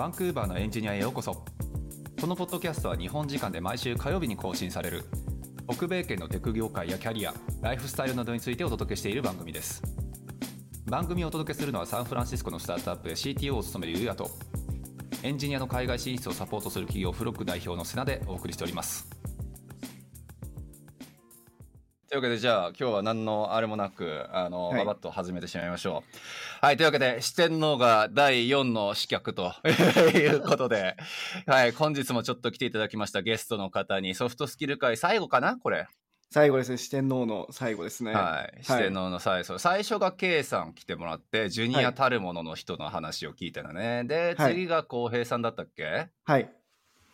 [0.00, 1.44] バンクーバーのエンジニアへようこそ。
[2.18, 5.04] このポッドキャストは日本時間で毎週火曜日に更新される。
[5.70, 9.82] 北米圏のテク業界やキャリアライフスタイルなどについてお届けしている番組です。
[10.86, 14.30] 番組をお届けするのはサンフランシスコのスタートアップで CTO を務めるユうヤと
[15.22, 19.19] エンジニアの海外進出をサポートする企業フロック代表のセナでお送りしております。
[22.10, 24.78] というわけでじゃあ今日は何のあれもなくあの、はい。
[24.78, 26.02] ババッと始めてしまいましょ
[26.60, 26.66] う。
[26.66, 29.52] はいというわけで四天王が第4の刺客と
[30.12, 30.96] いうことで。
[31.46, 34.16] はい本日もちょっと来ていただきましたゲストの方に。
[34.16, 35.86] ソフトスキル界最後かなこれ。
[36.32, 38.12] 最後ですね、四天王の最後ですね。
[38.12, 44.02] はい、四天王の最初、最初が K さん来てもらって、ジュニアたるものの人の話を聞いたのね。
[44.04, 44.54] で、はい。
[44.54, 46.08] 次が浩平さんだったっけ？
[46.24, 46.50] はい。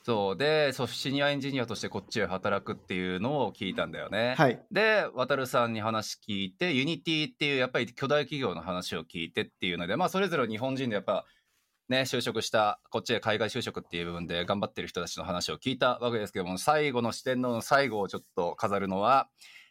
[0.06, 4.36] そうで、そうシニアエンジニアとしてこっちへ働くっていうのを聞いたんだよね。
[4.38, 4.64] はい。
[4.70, 11.24] で、渡さんに話聞いて、 Unity っていうやっぱり巨大企業の話を聞いてっていうので、まあそれぞれ日本人でやっぱ
[11.88, 19.28] ね、就職した、こっちへ海外就職っていう部分で頑張ってる人たちの話を聞いたわけですけども、最後の四天王の最後をちょっと飾るのは、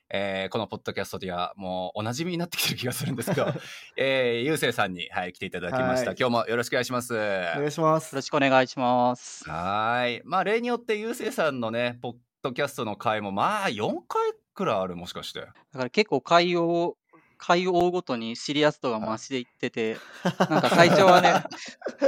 [0.10, 3.56] えーこのポッドキャストではもうおなじみになってきてる気がするんですが、
[3.98, 6.10] えー、ゆうせいさんに、はい、来ていただきました。
[6.10, 7.14] はい今日もよろしくお願いします。
[7.14, 8.22] お願いしますよろ。
[8.22, 9.50] しくお願いします。
[9.50, 10.22] はーい。
[10.24, 15.42] まあ、例によって、ゆうせいさんのね、ポッドキャストの回も、まあ、4回くらいある、もしかして。
[15.42, 16.98] だから結構回を、
[17.38, 19.98] 回を追うごとにシリアス度が増していってて、
[20.50, 21.44] なんか最初はね、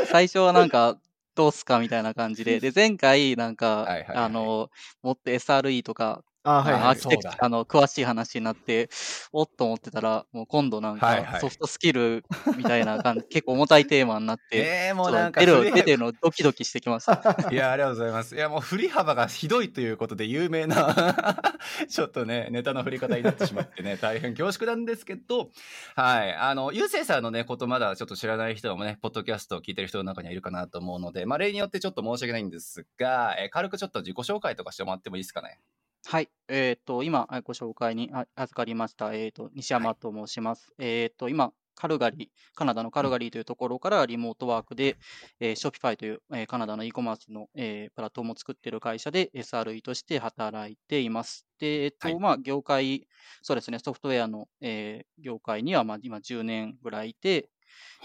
[0.05, 0.97] 最初はなんか、
[1.35, 4.71] どうすかみたいな感じで、で、 前回なんか、はいはいはいあの、
[5.03, 6.95] もっと SRE とか、あ、はい、あのはい。
[6.95, 8.89] アーキテクそうだあの詳しい話になって、
[9.31, 12.23] おっと思ってたら、もう今度なんはいはいかソフトスキル
[12.57, 14.43] みたいな感じ、結構重たいテーマになって、
[14.87, 17.49] えー、もうなんか出る出てるのドキドキしてきました。
[17.51, 18.35] いや、ありがとうございます。
[18.35, 21.41] いや、もう振り幅がひどいということで有名な、
[21.89, 25.51] ちょっとね、ネタの振り方になってしまってね、 大変恐縮なんですけど、
[25.95, 26.33] はい。
[26.33, 35.59] あの、ゆうせいさんのね、ことまだちょっと知らない人もね、ポッドキャストを聞いてる人の中にはいるかなと思うので、まあ、例によってちょっと申し訳ないんですが、えー軽くちょっと自己紹介とかしてもらってもいいですかね？
[36.05, 40.73] はい、えっ、と、今、あご紹介にあ預かりました、えっ、と、西山と申します。
[40.79, 44.97] えっ、と、今、カルガリー、カナダのカルガリーというところからリモートワークで、
[45.39, 51.45] えー、Shopify という、えーカナダの e コマースの、えープラットフォームを作っている会社で SRE として働いています。
[51.59, 52.19] で、えっ、と、はい。
[52.19, 53.07] まあ、業界、
[53.43, 57.49] そうですね、ソフトウェアの、えー業界には、まあ、今10年ぐらいいて、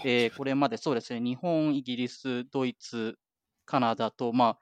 [0.03, 3.17] えーこれまでそうですね、日本、イギリス、ドイツ、
[3.65, 4.59] カナダと、まあ、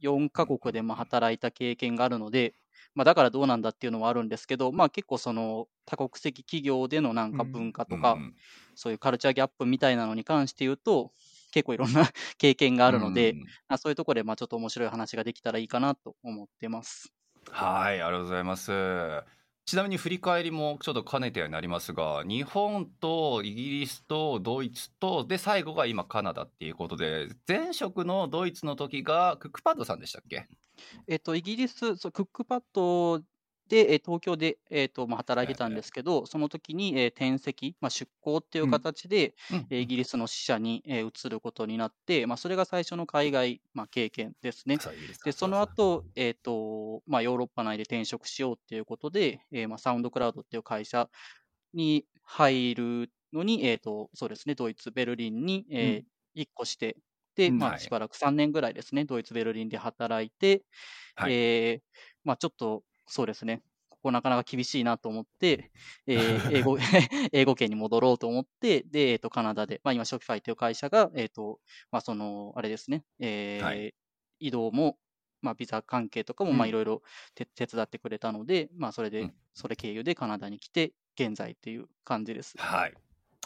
[0.00, 2.54] 4カ国でまあ働いた経験があるので、
[2.94, 8.34] まあ、だからどうなんだっていうのはあるんですけど、まあ、結構その多国籍企業でのなんかうん文化とか、うん
[8.74, 11.12] そういうカルチャーギャップみたいなのに関して言うと、
[11.52, 12.08] 結構いろんな
[12.38, 17.12] 経験があるので、うんまあ、そういうところでまあちょっと面白い話ができたらいいかなと思ってます。
[17.50, 19.41] はい、ありがとうございます。
[19.64, 30.48] ちなみに振り返りもちょっと兼ねてになりますが、日本とイギリスとドイツと、で、最後が今カナダっていうことで、前職のドイツの時がクックパッドさんでしたっけ？
[31.06, 33.22] えっと、イギリス、そうクックパッド
[33.68, 44.82] で、えー東京で、えーとまあ、働いてたんですけど、その時に、えー転籍、まあ、出向っていう形で、うんえーイギリスの支社に、えー移ることになって、まあ、それが最初の海外、まあ、経験ですね。
[45.24, 51.08] で、その後、えっ、と、まあ、ヨーロッパ内で転職しようっていうことで、えーまあ、サウンドクラウドっていう会社
[51.74, 56.96] に入るのに、えっ、と、そうですね、ドイツ、ベルリンに、えー引っ越して、
[57.34, 57.78] で、うんまあ、はい。
[57.78, 60.64] しばらく3年ぐらいですね、ドイツ、ベルリンで働いて、
[61.14, 61.32] はい。
[61.32, 61.82] えー
[62.24, 65.70] まあ、ちょっと、そうですね、ここなかなか厳しいなと思って、
[66.08, 66.78] えー英語、
[67.30, 73.94] 英語圏に戻ろうと思って、で、えっ、と、カナダで、まあ、今、ショ o ファイという会社が、えっ、と、まあ、その、あれですね、えーはい
[74.44, 74.98] 移動も、
[75.40, 77.02] まあ、ビザ関係とかも、うんまあ、いろいろ
[77.36, 82.56] 手手伝ってくれたので、まあ、それでうん、それ経由でカナダに来て、現在っていう感じです。
[82.58, 82.94] はい。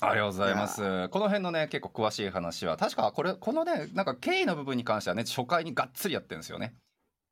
[0.00, 1.08] ありがとうございます。
[1.08, 6.74] この辺のね、結構詳しい話は、確かこれ、このね、なんか経緯の部分に関してはね、初回にがっつりやってるんですよね。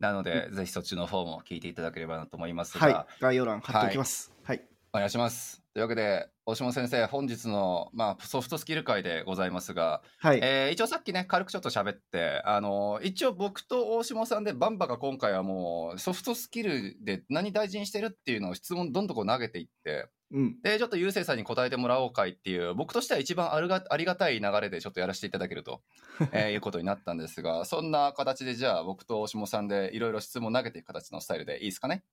[0.00, 3.20] なので、ぜひそっちの方も聞いていただければなと思いますが、はい。
[3.20, 4.32] 概要欄貼っておきます。
[4.42, 4.62] はい。
[4.92, 5.62] お願いします。
[5.72, 10.40] というわけで、大島先生、本日の、まあ、ソフトスキル会でございますが、はい。
[10.40, 20.60] えー一応さっきね、軽くちょっと喋って、あの一応僕と大島さんでバンバが今回はもうソフトスキルで何大事にしてるっていうのを質問どんどんこう投げていって、うん。
[20.62, 25.82] で、ちょっとゆうせいさんに答えてもらおうかいっていう、僕としては一番あるがありがたい流れでちょっとやらせていただけると、
[26.32, 32.04] えーいうことになったんですが、そんな形でじゃあ僕と大島さんでいろいろ質問投げていく形のスタイルでいいですかね？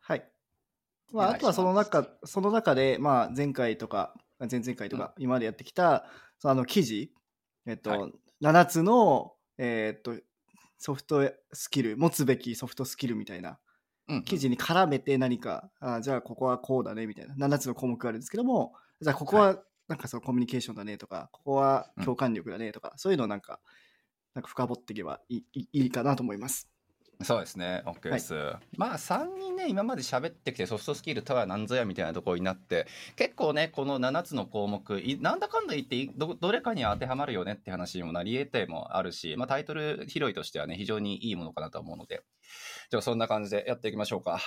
[0.00, 0.30] はい。
[1.12, 6.06] まあ、あとはその中、その中で、まあ、前回とか、前々回とか、今までやってきた、
[6.38, 7.12] そのあの記事、
[7.66, 10.14] えっと、はい7つの、えっと、
[10.78, 13.58] ソフトスキル、持つべきソフトスキルみたいな
[14.08, 23.60] うん、記事に絡めて何か、あじゃあここはこうだねみたいな、7つの項目があるんですけども、じゃあここはなんかそのコミュニケーションだねとか、ここは共感力だねとか、そういうのをなんか、
[24.34, 26.68] なんか深掘っていけばいいいいいかなと思います。
[27.22, 28.34] そうですね、OK です。
[28.76, 32.86] まあ、3人ね、今まで喋ってきて、ソフトスキルとは何ぞやみたいなところになって、
[33.16, 42.22] 結構ね、この7つの項目、いなんだかんだ言っていど、どれかに当てはまるよねって話にもなり得てもあるし、まあ、タイトル拾いとしてはね、非常にいいものかなと思うので、
[42.90, 44.40] じゃあ、そんな感じでやっていきましょうか。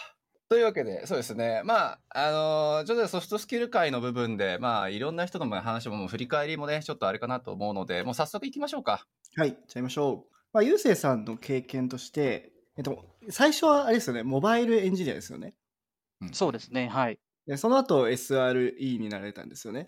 [0.49, 1.61] というわけで、そうですね。
[1.63, 9.05] まあ、あのーちょっとソフトスキル界の部分で、まあ、いろんな人の話も、もう振り返りもね、ちょっとあれかなと思うので、もう早速行きましょうか。
[9.35, 10.33] はい、じゃあ行きましょう。
[10.51, 15.53] まあ、ゆうせいさんの経験として、えっと、最初はあれですよね、モバイルエンジニアですよね。
[16.21, 16.87] うんそうですね。
[16.87, 17.19] はい。
[17.45, 19.87] でその後 SRE になられたんですよね。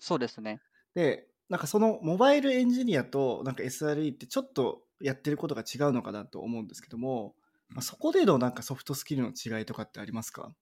[0.00, 0.62] そうですね。
[0.94, 7.34] で、なんかそのモバイルエンジニアとなんか SRE ってちょっとやってることが違うのかなと思うんですけども、
[7.68, 10.54] まあ、そこでのなんかソフトスキルの違いとかってありますか？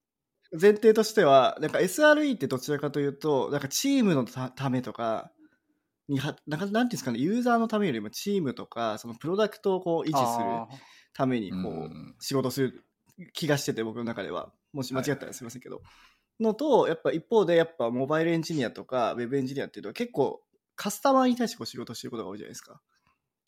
[0.61, 5.31] 前提としては、なんか SRE ってどちらかというと、なんかチームのたためとか
[6.09, 10.45] には、なんかなんていうんですかね、ユーザーのためよりもチームとか、そのプロダクトをこう維持する
[11.13, 12.85] ためにこううん仕事する
[13.33, 14.53] 気がしてて、僕の中では。
[14.73, 15.83] もし間違ったらすみませんけど。
[16.41, 20.43] のと、やっぱ一方で、やっぱモバイルエンジニアとか、ウェブエンジニアっていうのは結構
[20.77, 22.81] カスタマーに対してこう仕事してることが多いじゃないですか。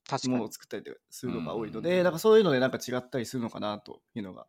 [0.08, 0.52] 確かにものを。
[0.52, 4.46] 作ったりするのが多いのうんで、なんかそういうのでなんか違ったりするのかなというのが。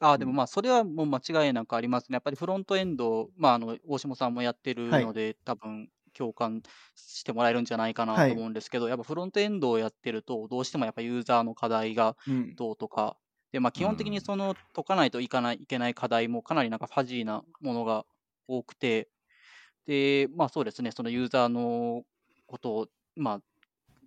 [0.00, 2.14] ああ、でもうんまあ、それはもう間違いなくありますね。
[2.14, 6.62] やっぱりフロントエンド、まあ、あの、大下さんもやってるはいので、多分、共感
[6.96, 8.28] してもらえるんじゃないかなはい。
[8.28, 12.58] と思うんですけど、やっぱフロントエンドをやってると、どうしてもやっぱユーザーの課題がうん。
[12.58, 13.18] どうとか、
[13.52, 18.06] で、まあ、基本的うんにその解かないといかない、いけない課題もかなりなんかファジーなものが
[18.48, 19.10] 多くて、
[19.86, 22.04] で、まあそうですね、そのユーザーの
[22.46, 23.40] ことを、まあ、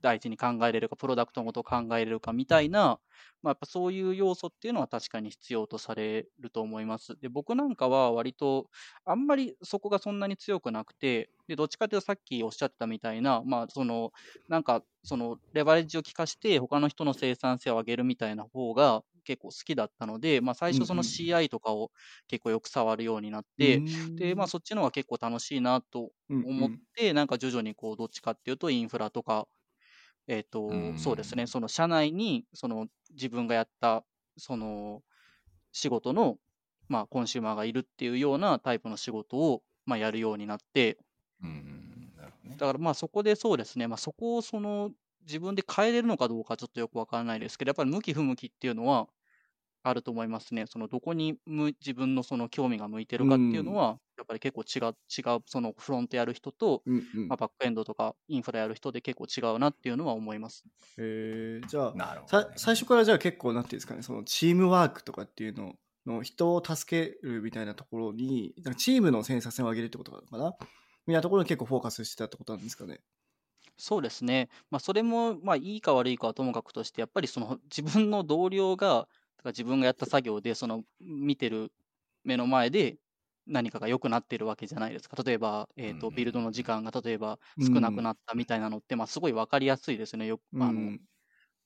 [0.02, 3.00] 大事に考えれるか、プロダクトのことを考えれるかみたいな、
[3.42, 7.18] まあ、やっぱそういう要素っていうのは確かに必要とされると思います。
[7.20, 8.70] で、僕なんかは割と、
[9.06, 14.12] あんまりそこがそんなに強くなくて、で、どっちかというとさっきおっしゃってたみたいな、まあ、その、
[14.48, 21.18] なんか、その、レバレッジを効かして、他の人の生産性を上げるみたいな方が結構好きだったので、まあ、最初そのうんうん。
[21.26, 21.92] CI とかを
[22.28, 23.84] 結構よく触るようになって、
[24.18, 26.44] で、まあ、あ、そっちの方が結構楽しいなとうんうん。
[26.44, 29.48] 思って、なんか徐々にこう、どっちかっていうと、インフラとか、
[30.28, 30.98] えっ、と、うん。
[30.98, 34.04] そうですね、その社内に、その自分がやった、
[34.38, 35.02] その
[35.72, 36.38] 仕事の、
[36.88, 40.98] まあ、コンシューマーがいるっていうようなタイプの仕事を、まあ、やるようになって、
[41.44, 42.14] うん、
[42.48, 42.56] ね。
[42.58, 44.92] だからまあそこでそうですね、まあ、そこをその
[45.26, 49.08] 自分で変えれるのかどうかちょっとよくわからないですけど、やっぱり向き不向きっていうのは
[49.90, 50.66] あると思いますね。
[50.68, 54.96] そのどこにむ自分のその興味が向いてるかっていうのは、やっぱり結構違う、
[55.34, 60.66] 違う、そのフロントやる人と、うんうんまあ、バックエンドとかインフラやる人で結構違うなっていうのは思います。
[60.98, 62.58] えーじゃあ、なるほど、さね。
[62.58, 65.76] 最初からじゃあ結構なんていうんですかねそのチームワークとかっていうの
[66.06, 70.56] の人を助けるみたいなところになんかチームの生産性を上げるってことなのかな
[71.06, 73.02] みたいなところに結構フォーカスしてたってことなんですかね。
[73.78, 74.50] そうですね。
[74.72, 79.08] まあ、それも、まあ、いいか悪いかはともかくとして、やっぱりその自分の同僚が、
[79.38, 81.72] だから自分がやった作業で、その見てる
[82.24, 83.00] 目の前で
[83.46, 85.22] 何かが良くなってるわけじゃないですか。
[85.24, 90.26] 例えば、えっと、うんビルドの時間が例えば少なくなったみたいなのって、まあ、すごい分かりやすいですね。
[90.28, 91.02] よく、あの、うん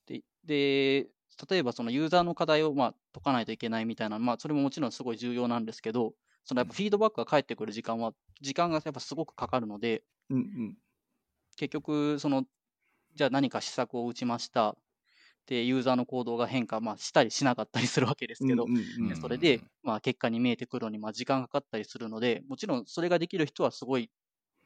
[0.06, 1.10] で、で、
[1.50, 6.14] 例えばそのユーザーの課題をまあ解かないといけないみたいな、まあ、それももちろんすごい重要なんですけど、
[6.46, 10.78] そのやっぱフィードバックが返ってくる時間は、時間がやっぱすごくかかるので、うんうん
[11.58, 12.46] 結局、その、
[13.16, 14.78] じゃあ何か施策を打ちました。
[15.48, 18.72] で、ユーザーの行動が変化、まあ、したりしなかったりするわけですけど、
[19.14, 24.12] それで、まあ、結果に見えてくるのに、まあ、時間かかったりするので、もちろんそれができる人はすごい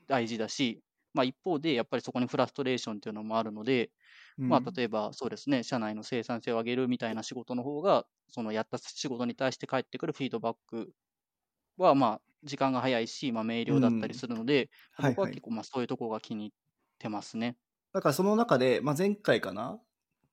[0.07, 0.81] 大事だし、
[1.13, 3.91] まあ、一方で、やっぱりそこにフラストレーションっていうのもあるので、
[4.47, 10.93] まあ、例えばそうですね、社内の生産性を上げるみたいな仕事の方が、そのやった仕事に対して返ってくるフィードバック
[11.77, 14.69] は、まあ、時間が早いし、まあ、明瞭だったりするので、
[15.05, 16.51] 僕はい結構、まあ、そういうところが気に入っ
[16.99, 17.57] てますね。
[17.93, 19.81] だからその中で、まあ、前回かな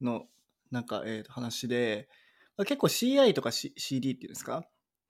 [0.04, 0.26] の
[0.70, 2.08] なんか、えーと話で、
[2.56, 4.64] まあ結構 CI とか、C、CD っていうんですか？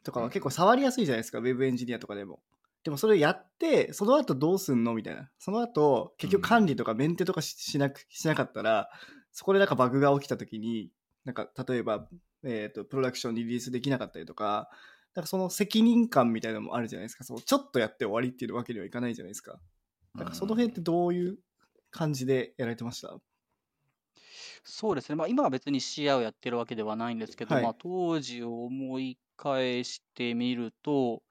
[0.04, 2.40] とかは結構触りやすいじゃないですか、ウェブエンジニアとかでも。
[2.84, 4.94] でもそれやって、その後どうすんの？
[4.94, 5.30] みたいな。
[5.38, 8.90] その後、結局管理とかメンテとかししなくしなかったら、
[9.30, 10.90] そこでなんかバグが起きた時に、
[11.24, 12.08] なんか例えば、
[12.42, 14.68] えーと、プロダクションにリリースできなかったりとか、
[15.14, 17.22] なんかその責任感みたいなのもあるじゃないですか。
[17.22, 19.60] そうちょっとやって終わりっていうわけにはいかないじゃないですか。
[20.16, 21.38] なんかその辺ってどういう
[21.92, 23.16] 感じでやられてました？
[24.64, 31.22] そうですね、まあ、今は別に CI をやってるわけではないんですけど、はいまあ、当時を思い返してみると、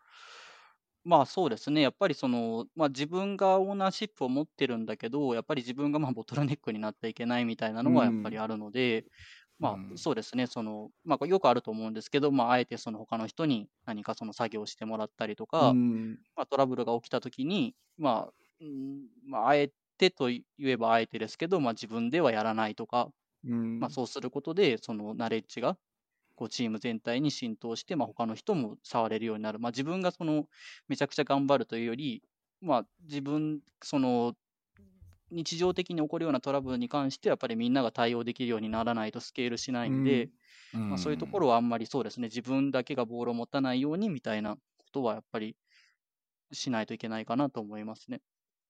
[1.03, 9.05] まあそうですね、やっぱりその、まあ、自分がオーナーシップを持ってるんだけど、やっぱり自分がまあボトルネックになってはいけないみたいなのはやっぱりあるので、
[9.59, 9.77] まうん。
[9.93, 16.25] あそうですね、その、まあよくあると思うんですけど、まああえてその他の人に何かその作業をしてもらったりとか、うん。
[16.35, 23.11] まあ、トラブルが起きたときに、まあ、うんまあ、あえてと言えばあえてですけど、まあ、自分ではやらないとか、
[23.43, 25.77] うんまあ、そうすることで、そのナレッジが
[26.35, 29.59] こうチーム全体に浸透して、まあ、他の人も触れるようになる。
[29.59, 30.47] まあ、自分がその
[30.87, 32.23] めちゃくちゃ頑張るというより、
[32.61, 34.35] まあ、自分、その
[35.31, 40.31] 日常的に起こるようなトラブルに関して、やっぱりみんなが対応できるようにならないとスケールしないんで、
[40.89, 44.61] まあ、そういうところはあんまりそうですね、自分だけがボールを持たないようにみたいなこ
[44.93, 45.57] とはやっぱり
[46.53, 48.21] しないといけないかなと思いますね。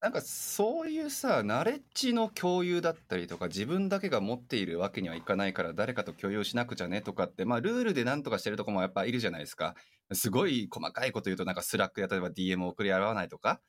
[0.02, 9.76] なんかそういうさナレッジの共有だったりとか自分だけが持っているわけにはいかないから誰かと共有しなくちゃねとかってまあルールで何とかしてるとこもやっぱいるじゃないですか。
[10.14, 13.62] すごい細かいこと言うとなんか Slackで例えば DM を送り合わないとか。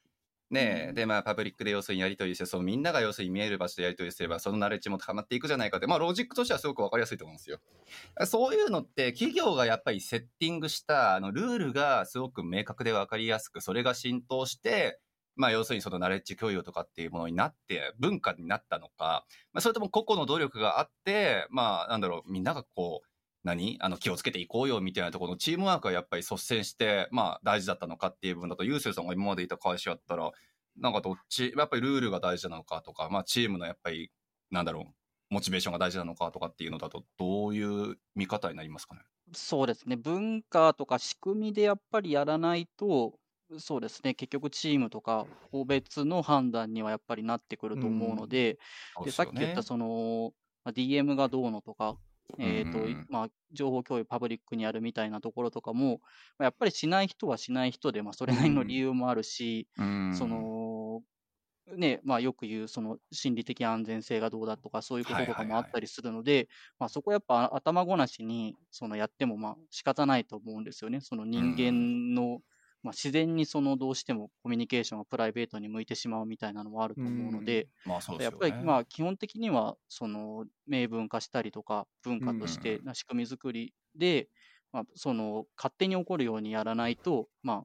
[0.51, 0.95] ねえ、うん。
[0.95, 5.87] でまあパブリックで要するにやり取りしてそのみんなが要するに見える場所でやり取りすればそのナレッジも高まっていくじゃないかって。
[5.87, 7.61] まあロジックとしてはすごく分かりやすいと思うんですよ。
[8.27, 15.01] そういうのって企業がやっぱりセッティングしたあのルールがすごく明確で分かりやすくそれが浸透して
[15.35, 23.07] まあ、要するにそのナレッジ共有とかっていうものになって文化になったのか、まあ、それとも個々の努力があってまあなんだろうみんながこう
[23.45, 23.79] 何？
[23.81, 30.31] あの気をつけていこうよみたいなところのチームワークがやっぱり率先してまあ大事だったのかっていう部分だとユースさんが今までいた会社やったら
[30.79, 34.11] なんかどっちやっぱりルールが大事なのかとか、まあ、チームのやっぱり
[34.51, 34.85] なんだろう
[35.31, 39.01] モチベーションが大事なのかとかっていうのだとどういう見方になりますかね？
[39.35, 43.15] そうですね、文化とか仕組みでやっぱりやらないと、
[43.59, 48.59] そうですね、結局チームとか個別の判断にはやっぱりなってくると思うので、
[49.05, 50.33] でさっき言ったその、
[50.65, 51.97] まあ DM がどうのとか、
[52.39, 53.07] えーとうんうんうん。
[53.09, 56.01] まあ、情報共有パブリックにあるみたいなところとかも、
[56.39, 60.15] まあやっぱりしない人はしない人で、まあ、それなりの理由もあるし、うん。
[60.15, 61.03] その
[61.77, 71.01] ねまあ、よく言うその心理的安全性がどうだとかそういうこととかもあったりするので、まあ、そこやっぱ頭ごなしにそのやってもまあ仕方ないと思うんですよね。
[71.01, 72.41] その人間の、
[72.83, 77.69] まあ、自然にそのどうしてもコミュニケーションがプライベートに向いてしまうみたいなのもあると思うので、
[78.07, 84.29] まあやっぱりまあ基本的にはその明文化したりとか文化としてな仕組み作りで、
[84.73, 87.65] まあ、その勝手に起こるようにやらないと、ま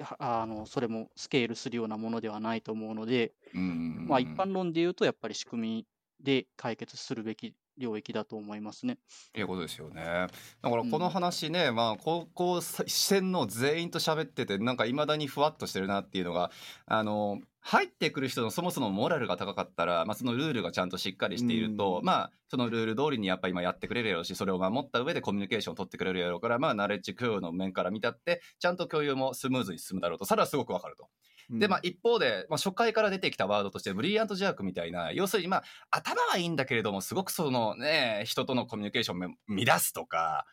[0.00, 4.06] あ、はあのそれもスケールするようなものではないと思うので、うん。
[4.08, 5.88] まあ、一般論で言うとやっぱり仕組み
[6.20, 8.98] で解決するべき領域だと思いますね。
[9.36, 10.28] いうことですよね。
[10.62, 16.50] だからこの話ね、まあ高校視線の全員と喋っててなんかいまだにふわっとしてるなっていうのが
[16.86, 31.08] あの入ってくる人のそもそもモラルが高かったら、まあ、そのルールがちゃんとしっかりしていると、うんまあそのルール通りにやっぱ今やってくれるやろうしそれを守った上でコミュニケーションを取ってくれるやろうからまあナレッジ共有の面から見たってちゃんと共有もスムーズに進むだろうとそれはすごくわかると。
[31.52, 40.46] でまあ一方で、まあ、初回から出てきたワードとしてブリリアントジャークみたいな要するにまあ頭はいいんだけれどもすごくそのね人とのコミュニケーションを乱すとか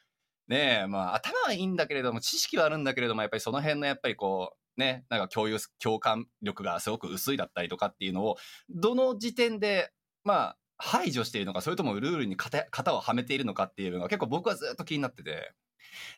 [0.48, 8.38] ねえまあ頭はいいんだけれども知識はあるんだけれどもやっぱりその辺のやっぱりこうねなんか共有共感力がすごく薄いだったりとかっていうのを
[8.70, 9.92] どの時点で
[10.24, 15.54] まあ排除しているのかそれともルールに型型をはめているのかっていうのが結構僕はずっと気になってて。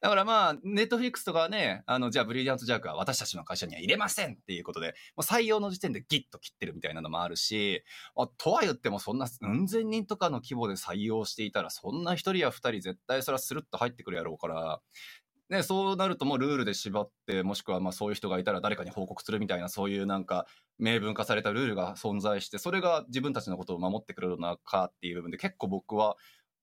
[0.01, 7.83] だからまあ、ネットフリックスとかはね、あの、じゃあブリリアントジャークは私たちの会社には入れませんっていうことで、もう採用の時点でギッと切ってるみたいなのもあるし、
[8.15, 14.81] あとは言ってもそんなうん千人とかの規模で採用していたら、そんな一人や二人絶対それはスルッと入ってくるやろうから、
[15.51, 20.47] ね、そうなるともうルールで縛って、もしくはまあそういう人がいたら誰かに報告するみたいな、そういうなんか
[20.79, 26.15] 明文化されたルールが存在して、それが自分たちのことを守ってくれるのかっていう部分で結構僕は、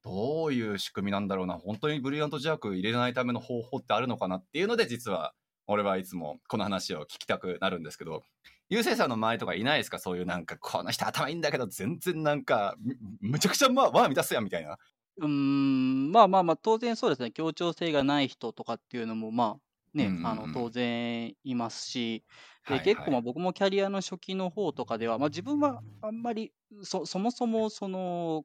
[0.04, 5.34] どういう仕組みなんだろうな、本当にブリリアントジャーク入れないための方法ってあるのかなっていうので、実は
[5.66, 8.22] 俺はいつもこの話を聞きたくなるんですけど、
[8.70, 9.98] ゆうせいさんの周りとかいないですか？
[9.98, 14.78] そういうなんか、この人頭いいんだけど、全然なんか、むむちゃくちゃまあ、わあ、満たすやんみたいな。
[15.16, 19.62] うーん、まあまあまあ、当然そうですね、協調性がない人とかっていうのも、まあ
[19.94, 20.26] ね、うんうんうん。
[20.26, 22.24] あの当然いますし、
[22.68, 22.88] ではいはい。
[22.94, 26.52] 結構まあ僕もキャリアの初期の方とかでは、まあ、自分はあんまり
[26.82, 28.44] そそもそもその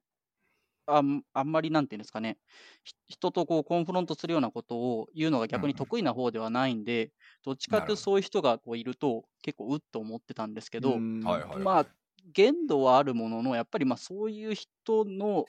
[0.86, 2.38] あんあんまりなんていうんですかね、
[2.84, 7.12] ひ人とこうコンフロントするようなことを言うのが逆に得意な方ではないんで、
[7.44, 10.98] どっちかというとそういう人がこういると結構うっと思ってたんですけど。
[11.00, 11.86] まあ、
[12.34, 15.46] 限度はあるものの、やっぱりまあそういう人の、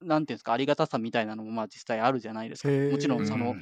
[0.00, 2.72] なんていうんですか、ありがたさみたいなのもまあ実際あるじゃないですか。
[2.90, 3.56] もちろうんんその、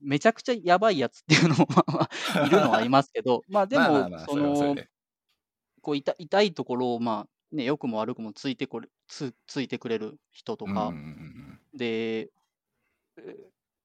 [0.00, 1.66] めちゃくちゃやばいやつっていうのも
[2.46, 4.88] いるのはいますけど、まあでもその、で。
[5.82, 10.92] こう痛痛いところをまあ、ね、良くも悪くもついてこれつついてくれる人とか。
[11.74, 12.28] で、え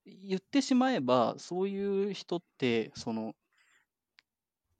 [0.05, 3.35] 言ってしまえば、そういう人って、その、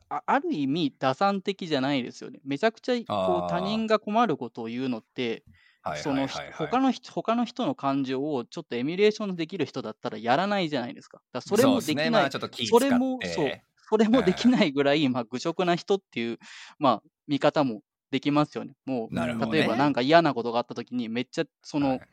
[0.09, 2.39] あある意味、打算的じゃないですよね。
[2.43, 5.43] めちゃくちゃこう他人が困ることを言うのって、
[5.83, 6.27] はいその。
[6.27, 11.21] 他の人他の人の感情をちょっとエミュレーションできる人だったらやらないじゃないですか。
[11.31, 12.09] だそれもできない、ね。
[12.09, 13.61] まあそれもそう。
[13.89, 16.37] それもできないぐらい、まあ、愚直な人っていう、
[16.77, 18.75] まあ、見方もできますよね。
[18.85, 19.35] もう、ね。
[19.53, 22.09] 例えばなんか嫌なことがあった時に、めっちゃそのはい。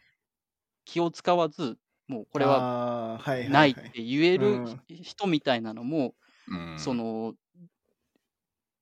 [0.85, 2.67] 気を使わず、もうこれは
[3.43, 3.93] ないっはい。
[3.93, 4.83] て言えるうん。
[4.89, 6.59] 人みたいなのも、うん。
[6.77, 7.35] その、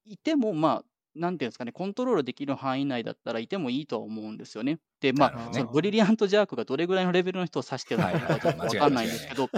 [0.05, 4.81] いても、まあ、なんていうんですかね、コントロールできる範囲内だったらいてもいいとは思うんですよね。
[5.01, 5.51] で、まあ、ね。
[5.53, 9.51] そのブリリアントジャークがどれぐらいのレベルの人を指してるのかはちょっとわかんないんですけど、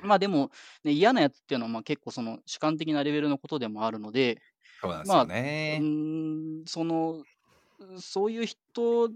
[0.00, 0.50] まあでも、
[0.84, 4.40] ね、嫌なやつっていうのはまあ結構その主観的なレベルのことでもあるので、
[4.84, 5.80] そうなんですようね。
[5.80, 7.26] ーん、その、
[8.00, 9.10] そういう人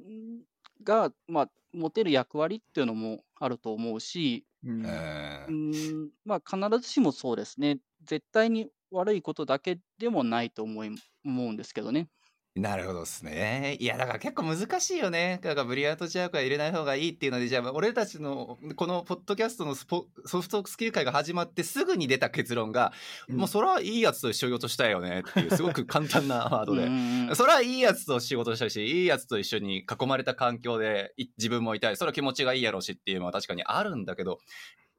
[0.83, 5.05] が、まあ、持てる役割っていうのもあると思うし、うん
[5.47, 7.81] うん、まあ、必ずしもそうですね。
[8.03, 10.91] 絶対に悪いことだけでもないと思い
[11.25, 12.09] 思うんですけどね。
[12.55, 13.77] なるほどですね。
[13.79, 15.39] いや、だから結構難しいよね。
[15.43, 22.93] だからブリアントジャークは入れない方がいいっていうので、じゃあ、俺たちのこのポッドキャストのスポソフトスキル会が始まってすぐに出た結論が、
[23.29, 27.35] うんもうそれはいいやつと仕事したいよねっていう、すごく簡単なワードで。
[27.37, 31.97] それはいいやつと仕事したいし、いいやつと一緒に囲まれた環境でい自分もいたい。
[31.97, 34.39] それは気持ちがいいやろうしっていうのは確かにあるんだけど、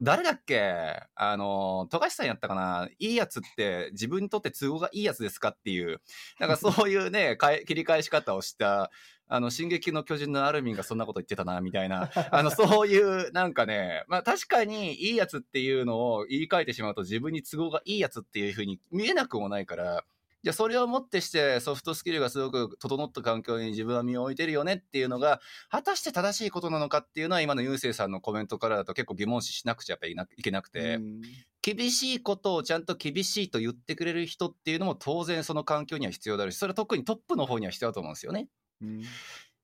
[0.02, 1.02] 誰だっけ？
[1.14, 2.88] あの、富樫さんやったかな？
[2.98, 6.00] いいやつって自分にとって都合がいいやつですかっていう、
[6.38, 8.90] なんかそういうね、 かえ切り返し方をした、
[9.28, 20.04] あの、進撃の巨人のアルミンがそんなこと言ってたな、みたいな、あの、そういう、なんかね、まあ確かにいいやつっていうのを言い換えてしまうと自分に都合がいいやつっていうふうに見えなくもないから、
[20.42, 31.20] じゃあそれをもってしてソフトスキルがすごく整った環境に自分は身を置いてるよねっていうのが果たして正しいことなのかっていうのは今のゆうせいさんのコメントからだと結構疑問視しなくちゃやっぱりいないけなくて、うん
[31.62, 38.48] 厳しいことをちゃんと厳しいと言ってくれる人っていうのも当然その環境には必要だろうしそれは特にトップの方には必要だと思うんですよね。
[38.80, 39.02] うん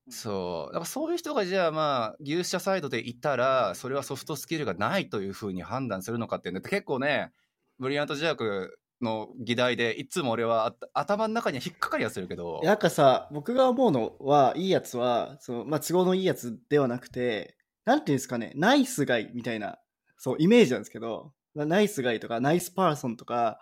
[0.09, 0.73] そう。
[0.73, 7.31] だからそういう人がじゃあまあ、牛舎サイドでいたら、それはソフトスキルがないというふうに判断するのかっていうのって結構ね、
[7.79, 19.77] ブリリアントジャークの議題で、いつも俺はあ頭の中には引っかかりはするけど、なんかさ、僕が思うのは、いいやつは、そのまあ、都合のいいやつではなくて、なんていうんですかね、ナイスガイみたいな、
[20.17, 23.59] そう、イメージなんですけど、なナイスガイとか、ナイスパーソンとか、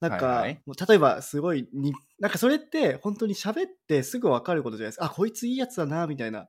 [0.00, 5.06] なんか、はいはいもう例えばすごいに、なんかそれって本当に喋ってすぐ分かることじゃないですか。
[5.06, 6.48] あ、こいついいやつだな、みたいな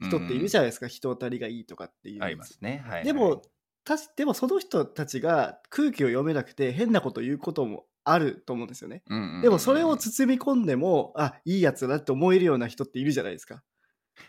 [0.00, 0.88] 人っているじゃないですか。
[0.88, 2.22] 人当たりがいいとかっていう。
[2.22, 2.82] ありますね。
[2.84, 3.04] はい、はい。
[3.04, 3.42] でも、
[3.86, 9.02] たしでもその人たちが空気を読めなくて変なこと言うこともあると思うんですよね。
[9.08, 13.62] うんうんうん、でもそれを包み込んでも、あ、いいやつだなって思えるような人っているじゃないですか。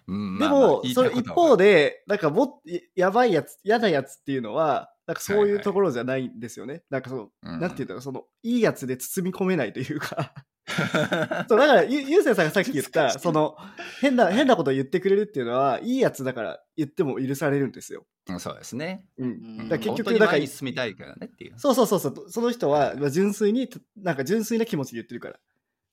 [0.08, 6.84] うん、でまあまあも、それ一方、で、なんかもっややばいやつ、嫌なやつっていうのは、なんかそういうところじゃないんですよね。
[6.90, 10.34] なんかその、うんなんていうんだろう、その、いいやつで包み込めないというか。
[11.48, 13.56] そう、だから、ゆゆうせいさんがさっき言った、その、
[14.02, 18.06] 変な、変なことを言ってくれるっていうのは、いいやつだから言っても許されるんですよ。
[18.30, 19.06] うんそうですね。
[19.18, 19.30] うん。
[19.30, 21.54] うんだから結局、だからに前に、進みたいからねっていう。
[21.58, 25.40] そうそうそうそう、その人は、まあ純粋に、なんか純粋な気持ちで言ってるから。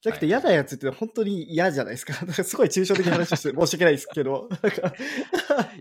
[0.05, 2.13] じゃなくてはい嫌なやつって本当に嫌じゃないですか。
[2.27, 4.51] だからすごい抽象的な話をして申し訳ないですけど。
[4.63, 4.95] なんか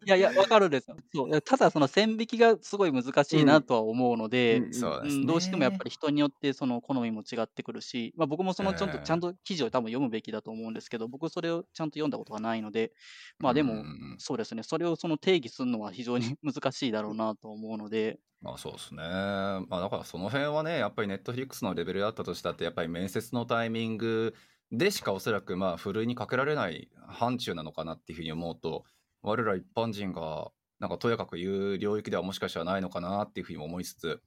[0.06, 0.96] いやいや、わかるんですよ。
[1.14, 5.24] そうただ、その線引きがすごい難しいなとは思うので、うんうそうですね。
[5.24, 12.94] んどうしてもやっぱり人によってその好みも違ってくるし、まあ、僕もそのちゃんとええちゃんと記事を多分読むべきだと思うんですけど、僕それをちゃんと読んだことがないので、
[13.40, 13.84] まあでも
[14.20, 19.02] そうですね、それをその定義するのは非常に 難しいだろうなと思うので、まあそうですね。
[19.02, 24.36] まあだからその辺はね、やっぱりネットフリックスのレベルだったとしたって、やっぱり面接のタイミング
[24.72, 28.84] でしかおそらくまあふるいにかけられない範疇なのかなっていうふうに思うと、
[29.22, 34.22] 我ら一般人がなんかとやかく言う領域ではもしかしたらないのかなっていうふうに思いつつ、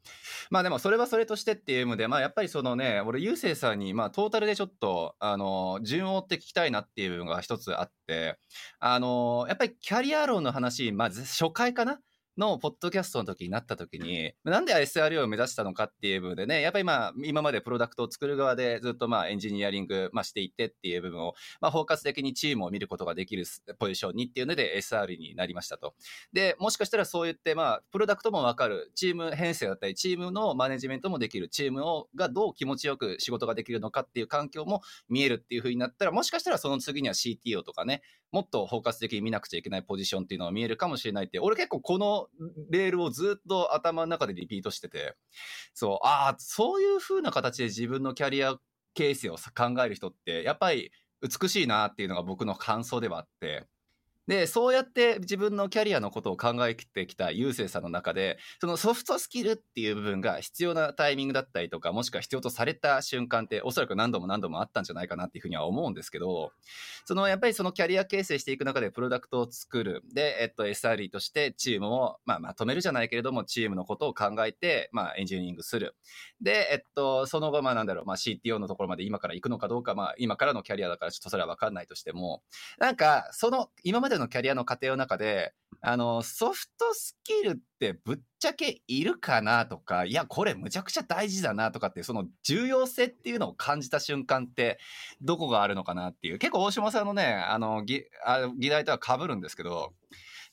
[0.51, 8.39] まあでもそれはそれとしてっていう意味で、まあやっぱりそのね、俺、ゆうせいさんに、まあトータルでちょっと、あの、順を追って聞きたいなっていう部分が一つあって、
[8.79, 12.01] あの、やっぱりキャリア論の話、まず初回かな
[12.37, 16.85] のポッドキャストの時になった時に、なんで SRE を目指したのかっていう部分でね、やっぱり、
[17.29, 23.45] 今までプロダクトを作る側でずっとまあエンジニアリング、していってっていう部分を、まあ、包括的にチームを見ることができる
[23.79, 25.95] ポジションにっていうので SR になりましたと。
[26.33, 38.03] で、もしかしたらそう言って、まあ、プロダクトもわかる、チーム編成だったり、チームのマネジメントもできる、チームをがどう気持ちよく仕事ができるのかっていう環境も見えるっていう風になったら、もしかしたらその次には CTO とかね、
[38.37, 42.29] もっと包括的に見なくちゃいけないポジションっていうのが見えるかもしれないって、俺結構この
[42.69, 45.17] レールをずっと頭の中でリピートしてて、
[45.73, 48.57] そう、ああ、そういう風な形で自分のキャリア
[48.93, 53.67] 形成を考える人って、やっぱり美しいなっていうのが僕の感想ではあって、
[54.27, 66.53] で、そうやって自分のキャリアのことを考えてきたゆうせいさんの中で、そのソフトスキルっていう部分が必要なタイミングだったりとか、もしくは必要とされた瞬間って、おそらく何度も何度もあったんじゃないかなっていうふうには思うんですけど、
[67.05, 70.03] そのやっぱりそのキャリア形成していく中でプロダクトを作る。
[70.13, 75.95] で、えっと、SRE としてチームを、まあ、まとめるじゃないけれども、チームのことを考えて、まあ、エンジニアリングする。
[76.41, 82.43] で、えっと、その後、まあ、なんだろう、まあ、CTO のところまで今から行くのかどうか、まあ、今からのキャリアだからちょっとそれは分かんないとしても、
[82.79, 94.79] なんか、その、今までのキャリアの過程の中で、あの、ソフトスキルってぶっちゃけいるかなとか、いや、これむちゃくちゃ大事だなとかって、その重要性っていうのを感じた瞬間って、
[95.21, 98.05] どこがあるのかなっていう、結構大島さんのね、あの、議
[98.59, 99.93] 議題とは被るんですけど、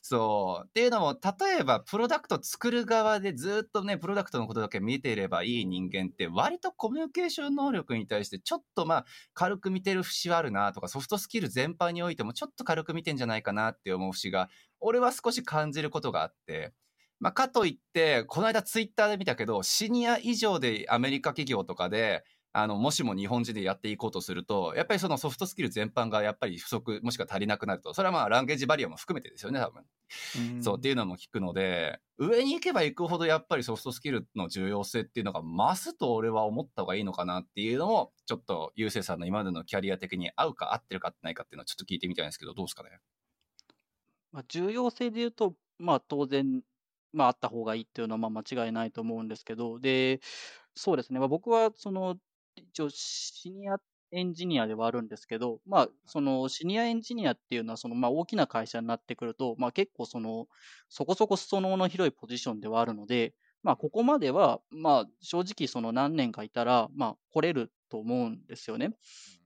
[0.05, 0.67] そう。
[0.67, 14.49] っていうのも、例えば、プロダクト作る側でずっとね、プロダクトのことだけ見ていればいい人間って、割とコミュニケーション能力に対して、ちょっとまあ、軽く見てる節はあるなとか、ソフトスキル全般においても、ちょっと軽く見てんじゃないかなって思う節が、
[14.81, 16.73] 俺は少し感じることがあって、
[17.21, 29.81] まあ、かといって、この間ツイッターで見たけど、シニア以上でアメリカ企業とかで、あの、もしも日本人でやっていこうとすると、やっぱりそのソフトスキル全般がやっぱり不足、もしくは足りなくなると、それはまあランゲージバリアも含めてですよね、多分。
[30.59, 42.99] うそうっていうのも聞くので、上に行けば行くほどやっぱりソフトスキルの重要性っていうのが増すと俺は思った方がいいのかなっていうのを、ちょっとゆうせいさんの今までのキャリア的に合うか合ってるかってないかっていうのをちょっと聞いてみたいんですけど、どうですかね。
[44.31, 46.61] まあ、重要性で言うと、まあ当然、
[47.13, 50.19] まああった方がいいっていうのはまあ間違いないと思うんですけど、で、
[50.75, 52.17] そうですね、まあ、僕はその
[52.55, 53.77] 一応シニア
[54.11, 60.47] エンジニアではあるんですけど、まあ、そのシニアエンジニアっていうのは、そのまあ大きな会社になってくると、まあ結構その、
[60.89, 68.91] そこそこ裾野の広いポジションではあるので、まあここまでは、まあ正直その何年かいたら、まあ来れると思うんですよね。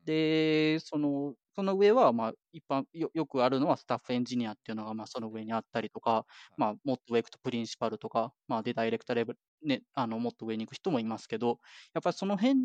[0.06, 6.26] で、その、その上は、まあ、一般よ、よくあるのはスタッフエンジニアっていうのが、まあ、その上にあったりとか、
[6.58, 11.60] まあ、もっと上行くとプリンシパルとか、まあ、で、ダイレクターレベル、ね、あの、もっと上に行く人もいますけど、
[11.94, 12.60] やっぱりその辺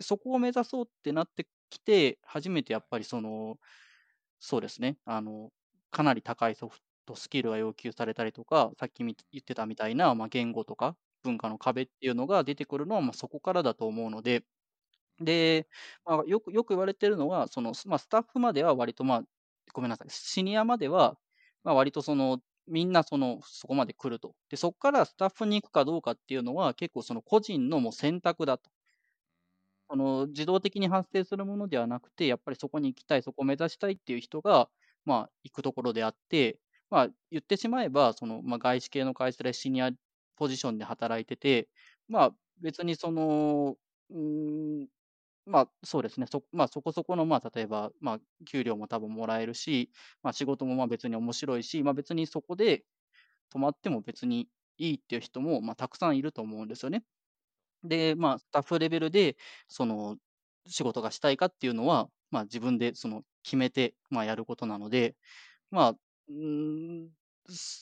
[0.00, 3.58] そこを目指そうってなってきて、初めてやっぱりその、
[4.38, 5.50] そうですね、あの、
[5.90, 14.44] かなり高いソフトスキルが要求されたりとか、さっき言ってたみたいな、まあ、言語とか文化の壁っていうのが出てくるのは、まあ、そこからだと思うので、
[15.20, 15.68] で、
[16.04, 19.22] まあ、よく、よく言われてるのは、その、まあ、スタッフまでは割と、まあ、
[19.72, 21.18] ごめんなさい、シニアまでは、
[21.64, 24.34] まあ、割とその、みんなその、そこまで来ると。
[24.48, 28.70] で、そこからスタッフに行くかどうかっていうのは、結構その個人のもう選択だと。
[29.90, 34.70] その自動的に発生するものではなくて、やっぱりそこに行きたい、そこを目指したいっていう人が、
[35.04, 39.90] まあ、行くところであって、まあ、言ってしまえば、その、まあ、外資系の会社でシニア
[40.36, 41.68] ポジションで働いてて、
[42.08, 43.76] まあ、別にその、
[44.10, 44.88] うん、
[45.50, 46.26] まあ、そうですね。
[46.30, 49.90] そ、まあ、そこそこの、まあ、例えば、まあ、給料も多分もらえるし、
[50.22, 52.84] まあ、仕事もまあ別に面白いし、まあ、別にそこで
[53.50, 57.04] 泊まっても別にいいっていう人も、まあ、たくさんいると思うんですよね。
[57.84, 59.36] で、まあ、スタッフレベルで、
[59.68, 60.18] その、
[60.68, 65.16] 仕事がしたいかっていうのは、まあ、自分でその決めて、まあ、やることなので、
[65.70, 65.94] まあ、
[66.28, 67.10] うん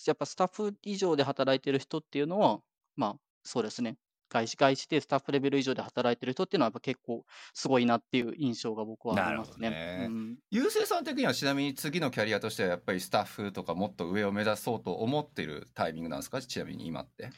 [0.07, 2.61] やっぱスタッフ以上で働いてる人っていうのは、
[2.97, 3.99] まあ、そうですね。
[4.29, 9.71] 外資外資でスタッフレベル以上で働いてる人っていうのはやっぱ結構すごいなっていう印象が僕はありますね。
[9.71, 16.41] ねうん、ゆうせいさん的にはちなみに次のキャリアとしてはやっぱりスタッフとかもっと上を目指そうと思ってるタイミングなんですか？
[16.41, 17.31] ちなみに今って。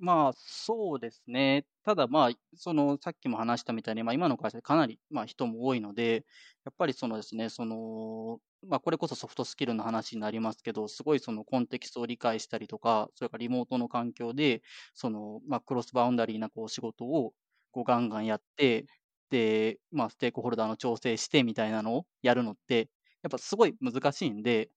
[0.00, 1.66] まあ、そうですね。
[1.82, 6.24] ただ、まあ、その、さっきも話したみたいに、まあ、今の会社でかなり、まあ、人も多いので、
[6.64, 14.62] やっぱりそのですね、その、まあ、これこそソフトスキルの話になりますけど、すごいそのコンテキストを理解したりとか、それからリモートの環境で、
[14.94, 17.32] その、まあ、クロスバウンダリーなこう仕事を、
[17.72, 18.86] こう、ガンガンやって、
[19.30, 22.88] で、まあ、ステークホルダーの調整してみたいなのをやるのって、
[23.22, 24.70] やっぱすごい難しいんで、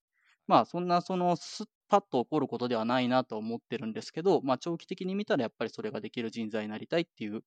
[0.52, 7.42] まあ、そんな、その、すパッと起こることではないなと思ってるんですけど、まあ、長期的に見たらやっぱりそれができる人材になりたいっていう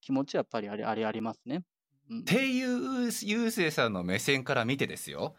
[0.00, 1.62] 気持ちはやっぱりあれあれありますね。
[2.10, 5.34] うん、っていうゆうせいさんの目線から見てですよ。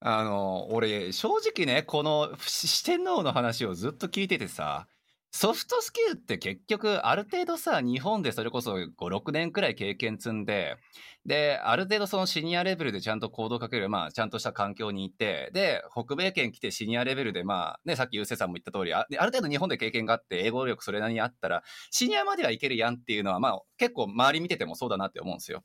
[0.00, 4.86] あの俺正直ねこの四天王の話をずっと聞いててさ
[5.32, 10.76] ソフトスキルって結局ある程度さ日本でそれこそ56年くらい経験積んで
[11.24, 21.62] である程度そのシニアレベルでちゃんと行動かける、まあ、ちゃんとした環境にいてで北米圏来てシニアレベルでまあねさっきゆうせさんも言った通りあある程度日本で経験があって英語力それなりにあったら
[21.92, 25.62] シニアまではいけるやんっていうのはまあ結構周り見ててもそうだなって思うんですよ。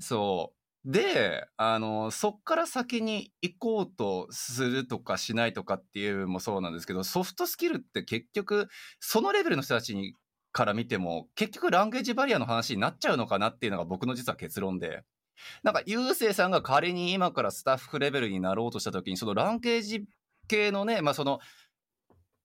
[0.00, 8.68] そうで、あの、そっから先に行こうとするとかしないとかっていうのもそうなんですけど、ソフトスキルって結局、
[9.00, 10.14] そのレベルの人たちに
[10.52, 15.02] から見ても、結局ランゲージバリアの話になっちゃうのかなっていうのが僕の実は結論で。
[15.62, 20.04] なんか、ゆうせいさんが仮に今からスタッフレベルになろうとした時に、そのランゲージ
[20.48, 21.38] 系のね、まあその、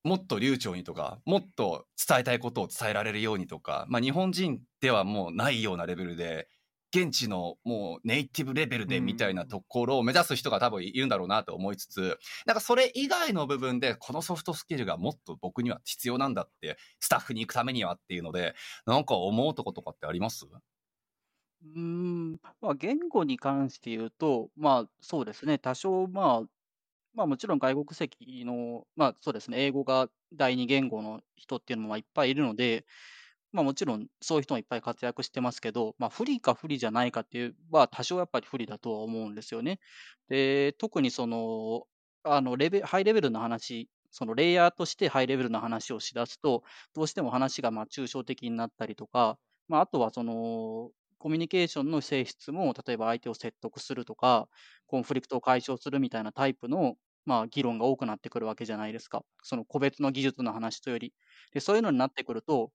[0.04, 6.48] もっと流暢にとか、もっと伝えたいことを伝えられるようにとか、まあ日本人ではもうないようなレベルで、
[6.96, 18.54] 現地のもうネイティブレベルでみたいなところを目指す人が多分いるんだろうなと思いつつ、なんかそれ以外の部分でこのソフトスキルがもっと僕には必要なんだって、スタッフに行くためにはっていうので、
[18.86, 20.46] なんか思うとことかってあります？
[21.66, 26.48] うん、まあ、言語に関して言うと、まあ、そうですね、多少、まあ、
[27.16, 32.86] まあ、もちろん外国籍の、まあ、そうですね、英語が第二言語の人っていうのもいっぱいいるので、
[33.54, 39.80] まあ、もちろんそういう人もいっぱい活躍してますけど、まあ、不利か不利じゃないかっていうは、多少やっぱり不利だとは思うんですよね。
[40.30, 41.86] で、特にその、
[42.24, 46.64] あのレベハイレベルの話、そのレイヤーとしてハイレベルな話をしだすと、
[46.94, 49.38] どうしても話がまあ抽象的になったりとか、
[49.68, 54.48] まあ、あとはその、コミュニケーションの性質も、例えば相手を説得するとか、
[54.88, 59.24] コンフリクトを解消するみたいなタイプの、まあ、議論が多くなってくるわけじゃないですか。
[59.42, 61.14] その個別の技術の話とより。
[61.54, 62.72] で、そういうのになってくると、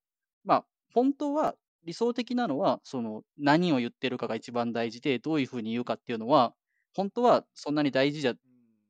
[0.48, 6.54] まあ、本当は理想的なのは、その何を言ってるかが一番大事で、どういうふうに言うかっていうのは、
[6.96, 8.34] 本当はそんなに大事じゃ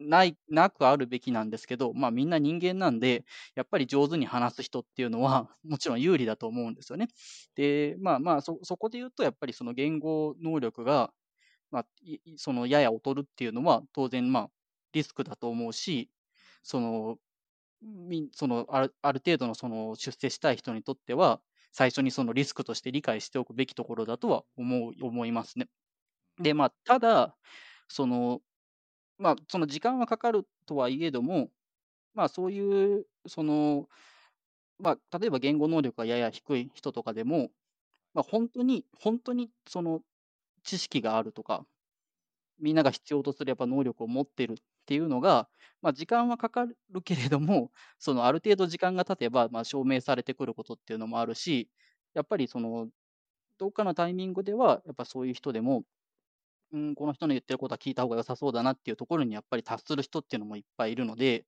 [0.01, 3.25] ない、なくあるべきなんですけど、まあみんな人間なんで、
[3.57, 7.09] やっぱり上手に話す人っていうのは、 もちろん有利だと思うんですよね。
[7.57, 11.13] で、まあまあそ、そこで言うと、やっぱりその言語能力が、
[11.71, 11.87] まあ、
[12.37, 14.51] そのやや劣るっていうのは、当然まあ、
[14.93, 16.11] リスクだと思うし、
[16.63, 17.19] その、
[18.33, 21.41] そのあるある程度のその出世したい人にとっては、
[21.73, 25.69] 最初にそのリスクとして理解しておくべきところだとは思う思いますね。
[26.41, 27.37] で、まあ、ただ、
[27.89, 28.41] その、
[29.19, 31.51] まあ、その時間はかかるとはいえども、
[32.15, 33.89] まあ、そういう、その、
[34.79, 37.51] まあ、例えば言語能力がやや低い人とかでも、
[38.15, 40.03] まあ、本当に、本当にその
[40.65, 41.67] 知識があるとか、
[42.61, 44.57] みんなが必要とするやっぱ能力を持ってるっ
[44.89, 45.51] ていうのが、
[45.83, 47.71] まあ、時間はかかるけれども、
[48.01, 51.69] そのある程度時間が経てば、まあ、証明されてくることっていうのもあるし、
[52.15, 52.89] やっぱりその、
[53.59, 55.85] どっかのタイミングでは、やっぱそういう人でも、
[56.73, 61.47] うん、この人の言ってることは聞いた方が良さそうだなっていうところにやっぱり達する人っていうのもいっぱいいるので、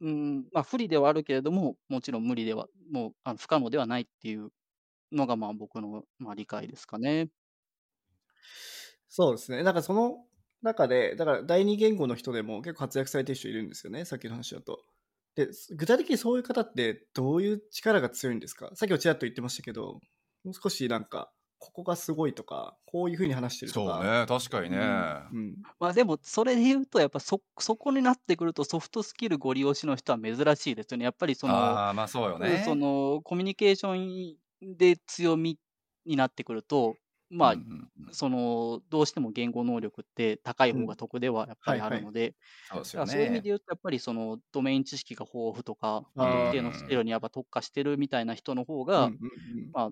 [0.00, 4.50] うん、まあ不利ではあるけれども、もちろん無理では、もうあの不可能ではないっていう
[5.12, 7.30] のがまあ僕のまあ理解ですかね。
[9.08, 9.62] そうですね。
[9.62, 10.24] なんかその
[10.62, 14.80] 中で、だから第二言語の人でも結構活躍されてる人いるんですよね、さっきの話だと。
[15.34, 18.70] で、具体的にそういう方ってどういう力が強いんですか？
[18.74, 20.00] さっきもちらっと言ってましたけど、
[20.44, 23.94] もう少しなんか、ここがすごいとか、こういうふうに話してるとか。
[23.94, 24.78] そうね、確かにね。
[25.32, 25.54] うん。
[25.78, 31.04] まあでもそれで言うと、やっぱそ、そこになってくるとソフトスキルご利用しの人は珍しいですよね。
[31.04, 32.62] やっぱりその、ああ、まあそうよね。
[32.64, 35.56] そのコミュニケーションで強み
[36.04, 36.96] になってくると、
[37.36, 42.36] まあ、うんうんうんその、どうしても言語能力って高い方が得ではやっぱりあるので、
[43.06, 43.48] そういう意味でね。
[43.50, 49.90] 言うと、やっぱりそのドメイン知識が豊富とか、特定のスキルにやっぱ特化してるみたいな人の方うんが、うんうんまあ、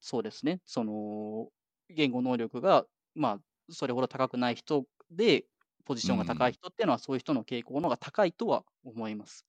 [0.00, 1.50] そうですね、その、
[1.90, 5.46] 言語能力が、まあ、それほど高くない人で、
[5.86, 9.44] ポジションが高い人っていうのは、そういう人の傾向の方が高いとは思います。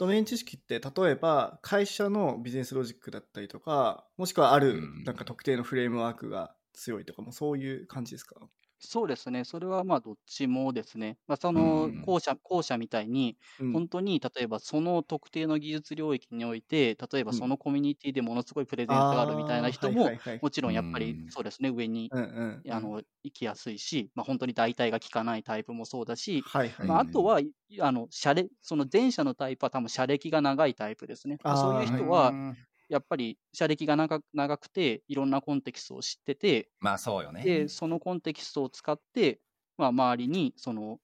[0.00, 5.04] ドメイン知識って例えば会社のビジネスロジックだったりとかもしくはあるうん。
[5.04, 8.36] なんか特定のフレームワークが強いとかもそういう感じですか？
[8.82, 12.06] そうですね、それはまあどっちもですね、まあ、そのうん。
[12.06, 13.80] 後者後者みたいに、うん。
[13.80, 17.40] 本当に例えばその特定の技術領域において、例えばうん。
[17.40, 20.40] そのコミュニティでものすごいプレゼンスがあるみたいな人もあーはい、はいはい。
[20.40, 21.28] もちろんやっぱりうん。
[21.28, 22.66] そうですね、上にうんうんうん。
[22.70, 26.46] あの行きやすいし、まあ、本当に代替が効かないタイプもそうだし、
[26.82, 27.52] まあ、あとは、い。
[27.80, 31.40] あの、社歴、その前者のタイプは多分社歴が長いタイプですね。
[31.48, 32.58] まあそういう人はう、ん
[32.90, 37.44] やっぱり社歴が長く長くて、いろんなコンテキストを知ってて、まあそうよね。
[37.44, 39.40] で、そのコンテキストを使って、
[39.78, 40.98] まあ、周りに、その、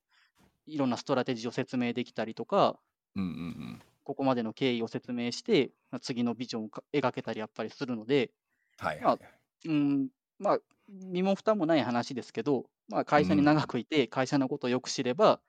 [0.66, 2.78] いろんなストラテジーを説明できたりとか、
[3.14, 3.82] うんうんうん。
[4.02, 8.32] ここまでの経緯を説明して、まあ次のビジョンをか描けたりやっぱりするので、
[8.78, 9.68] はいまあはい。
[9.68, 10.08] うん、
[10.40, 15.40] まあ、身も蓋もない話ですけど、まあ、会社に長くいて、会社のことをよく知れば、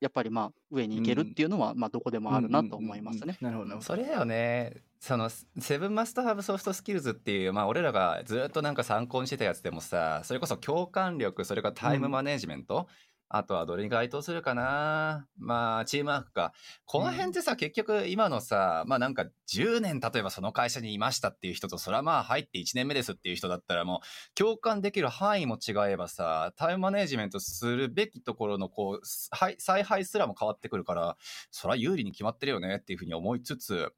[0.00, 3.36] やっぱりまあ、上に行けるっていうのは、まあ、どこでもあるなと思いますね。
[3.40, 4.82] なるほどそれだよね。
[4.98, 12.88] その、 Seven Must Have Soft Skillsっていう、まあ俺らがずっとなんか参考にしてたやつでもさ、それこそ共感力、それからタイムマネジメント、
[13.32, 16.52] あとはどれに該当するかなまあ、チームワークか。
[16.84, 31.16] この辺ってさ、結局今のさ、まあなんか10年例えばその会社にいましたっていう人と、それはまあ入って1年目ですっていう人だったらもう、共感できる範囲も違えばさ、タイムマネジメントするべきところのこう、はい采配すらも変わってくるから、
[31.52, 33.92] それは有利に決まってるよねっていうふうに思いつつ、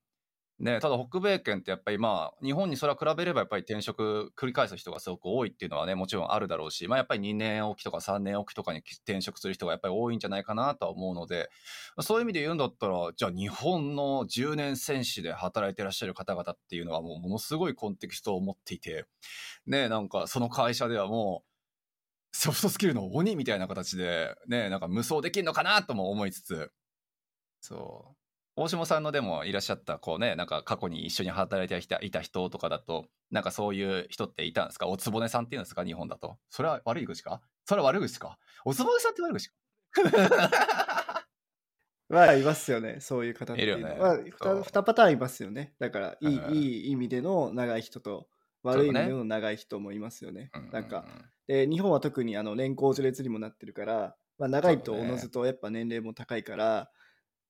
[0.62, 11.50] ね、ただ北米圏ってやっぱりまあ日本にそれは比べればやっぱり転職繰り返す人がすごく多いっていうのはねもちろんあるだろうし、まあ、やっぱり2年おきとか3年おきとかに転職する人がやっぱり多いんじゃないかなとは思うので
[12.00, 19.06] そういう意味で言うんだったらじゃあ日本の10年選手で働いてらっしゃる方々っていうのはもうものすごいコンテキストを持っていて
[19.66, 26.70] ねなんかその会社ではもうソフトスキルの鬼みたいな形でねなんか無双できるのかなとも思いつつ
[27.60, 28.21] そう。
[28.54, 34.88] 大下さんのでもいらっしゃったこうねなんか過去に一緒に働いていたいた人とかだとなんかそういう人っていたんですか？
[34.88, 35.84] おつぼねさんっていうんですか？
[35.84, 36.36] 日本だと。
[36.50, 37.40] それは悪い口か？
[37.64, 38.38] それは悪口か？
[38.64, 39.54] おつぼねさんって悪口か？
[42.10, 42.98] まあいますよね。
[43.00, 44.00] そういう方っていうのは、ね。
[44.00, 44.60] まあ、そう。
[44.60, 45.72] 2, 二パターンいますよね。
[45.78, 46.54] だからいい,、うん。
[46.54, 48.28] いい意味での長い人と
[48.62, 50.50] 悪い意味での長い人もいますよね。
[50.72, 51.06] なんか
[51.46, 56.90] で日本は特にあの年功序列にもなってるから、まあ、長いとおのずとやっぱ年齢も高いから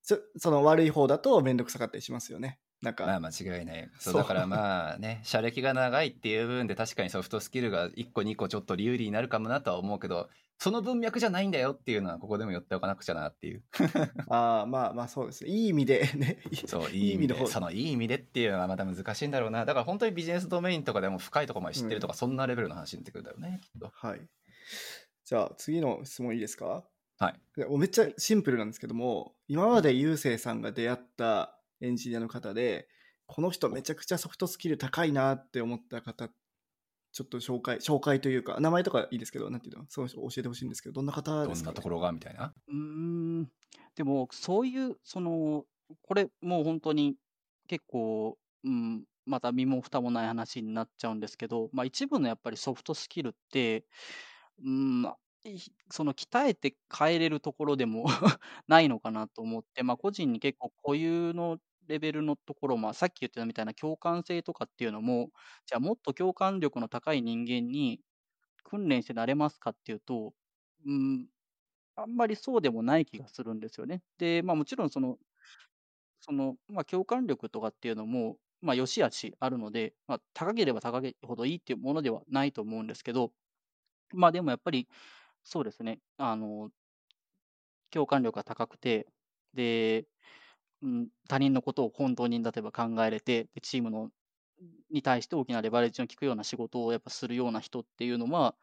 [0.02, 2.58] そその悪い方だと面倒くさかったりしますよね。
[2.82, 3.88] なんか、まあ間違いない。
[4.00, 13.62] そうだからまあね 社歴が長いっていう部分で確かにソフトスキルが1個2個ちょっと有利になるかもなとは思うけどその文脈じゃないんだよっていうのはここでも言っておかなくちゃなっていう。
[14.28, 15.50] ああまあまあそうですね。
[15.50, 16.38] いい意味でね。
[16.66, 19.64] そう いい意味でそのいい意味でっていうのはまた難しいんだろうな。
[19.64, 23.92] だから本当にビジネスドメインとかでも深いところまで知ってるとか、そんなレベルの話になってくるんだよねきっと。
[23.94, 24.20] はい。
[25.24, 26.84] じゃあ次の質問いいですか？
[27.22, 27.40] はい。
[27.78, 32.88] めっちゃシンプルなんですけども今までゆうせいさんが出会ったエンジニアの方で
[33.26, 39.84] この人めちゃくちゃソフトスキル高いなって思った方ちょっと紹介紹介というか名前とかいいですけどなんていうの？
[39.88, 42.10] その人教えてほしいんですけどどんな方どですか、ね、んなところが？
[42.10, 42.54] みたいな？
[42.68, 42.76] うー
[43.42, 43.48] ん、
[43.94, 45.64] でも、そういう、その、
[46.02, 47.16] これ、もう本当に
[47.68, 53.84] 結構、うん、また身も蓋もない話になっちゃうんですけど、まあ一部のやっぱりソフトスキルって、
[54.64, 55.06] うん、い
[55.90, 58.04] その鍛えて変えれるところでも
[58.68, 65.30] ないのかなと思って、まあ個人に結構固有のレベルのところ、まあさっき言ってたみたいな共感性とかっていうのも、
[65.66, 68.00] じゃあもっと共感力の高い人間に
[68.64, 70.34] 訓練してなれますかっていうと、
[70.86, 71.28] うん、
[71.96, 74.02] あんまりそうでもない気がするんですよね。
[74.18, 75.18] で、まあもちろんその、
[76.20, 83.32] その、まあ共感力とかっていうのも、まあ良し悪しあるので、まあ高ければ高いほどいいっていうものではないと思うんですけど、
[84.14, 84.88] まあでもやっぱり、
[85.44, 86.70] そうですね、あの、
[87.90, 89.06] 共感力が高くて、
[89.54, 90.06] で、
[90.82, 94.10] うん、他人のことを本当に例えば考えれて、でチームの
[94.90, 98.56] に対して大きなレバレッジの効くような仕事をやっぱするような人っていうのは、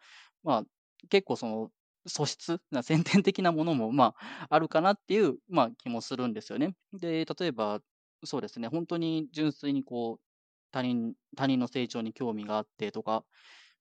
[0.44, 0.64] まあ
[1.10, 1.72] 結構その
[2.08, 6.76] 素質な先天的なものもまああるかなっていう、まあ、気もするんですよね。
[6.94, 7.82] で、例えば
[8.26, 10.26] そうですね、本当に純粋にこう
[10.72, 13.26] 他人他人の成長に興味があってとか、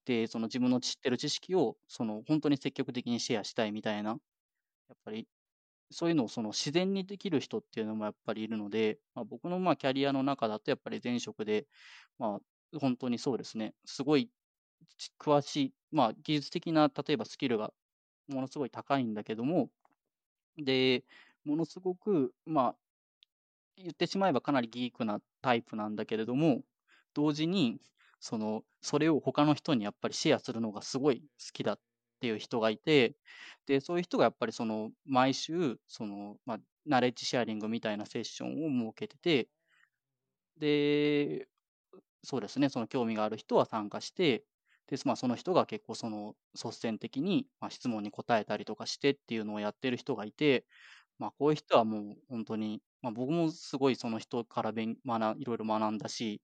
[0.09, 5.29] で、その自分の知ってる知識をその本当に積極的にシェアしたいみたいな、やっぱり
[5.91, 11.69] そういうのをその自然にできる人っていうのもやっぱりいるので、まあ、僕のまあキャリアの中だとやっぱり前職で、
[12.19, 12.41] ま
[12.75, 14.31] あ、本当にそうですね、すごい
[15.21, 17.73] 詳しい、まあ、技術的な例えばスキルが
[18.29, 19.71] ものすごい高いんだけども、
[20.57, 21.05] で、
[21.45, 22.77] ものすごく、まあ、
[23.77, 26.63] 言ってしまえばかなりギークなタイプなんだけれども、
[27.15, 27.81] 同時に、
[28.21, 31.81] その、それを他の人にやっぱりシェアするのがすごい好きだっ
[32.21, 33.17] ていう人がいて、
[33.67, 39.49] で、そういう人がやっぱりその、毎週、その、まあ、ナレッジシェアリングみたいなセッションを設けてて、
[40.59, 41.49] で、
[42.25, 44.45] そうですね、その興味がある人は参加して、
[44.89, 50.67] で、まあ、その人が結構その率先的に、まあ、質問に答えたりとかしてっていうのをやってる人がいて、
[51.19, 56.43] まあ、こういう人はもう本当に、まあ、僕もすごいその人から学いろいろ学んだし、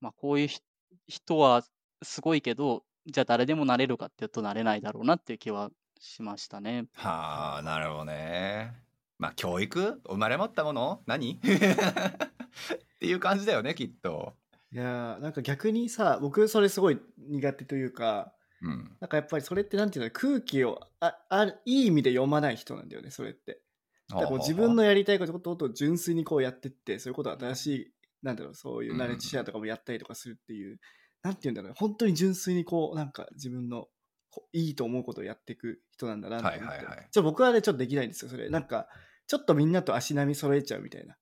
[0.00, 0.60] まあ、こういうひ
[1.06, 1.62] 人は
[2.02, 6.86] すごいけど、じゃあ誰でもなれるかっていうとなれないだろうなっていう気はしましたね。
[6.94, 8.72] はあなるほどね。
[9.18, 10.00] まあ教育？
[10.08, 11.02] 生まれ持ったもの？
[11.06, 11.38] 何？
[11.42, 14.34] っていう感じだよねきっと。
[14.72, 18.96] いやーなんか逆にさ僕それすごい苦手というかうん。
[19.00, 23.60] なんかやっぱりそれってなんていうの空気をああいい意味で読まない人なんだよねそれって。
[24.08, 30.78] だからこう自分のやりたいことを純粋にこうやってってそういうこと新しいなんだろうそういうナレッジシェアとかもやったりとかするっていう、
[31.22, 33.86] なんていうんだろう本当に純粋にこうなんか自分の
[34.30, 37.08] こいいと思うことをやっていく人なんだなと思って、はいはいはい。
[37.10, 38.48] ちょ僕はねちょっとできないんですよそれ。
[38.48, 38.88] なんか
[39.26, 41.16] ちょっとみんなと足並み揃えちゃうみたいな。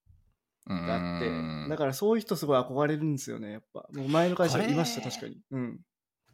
[0.66, 1.68] があって。
[1.68, 3.88] だからそういう人すごい憧れるんですよねやっぱ。
[3.92, 5.38] もう前の会社いました確かに。
[5.50, 5.80] うん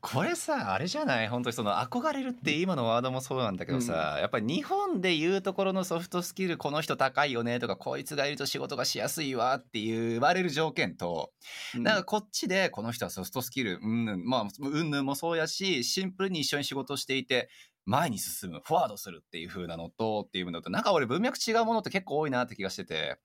[0.09, 1.29] これさあれじゃない？
[1.29, 11.33] 本当にその憧れるって今のワードもそうなんだけどさ、やっぱり日本で言うところのソフトスキルこの人高いよねとかこいつがいると仕事がしやすいわっていう言われる条件と、
[11.75, 11.83] うん。
[11.83, 17.49] なんかこっちでこの人はソフトスキルうんぬんまあうんぬんもそうやしシンプルに一緒に仕事していて
[17.87, 23.19] 前に進む、フォワードするっていう風なのと、っていうのと、なんか俺文脈違うものって結構多いなって気がしてて、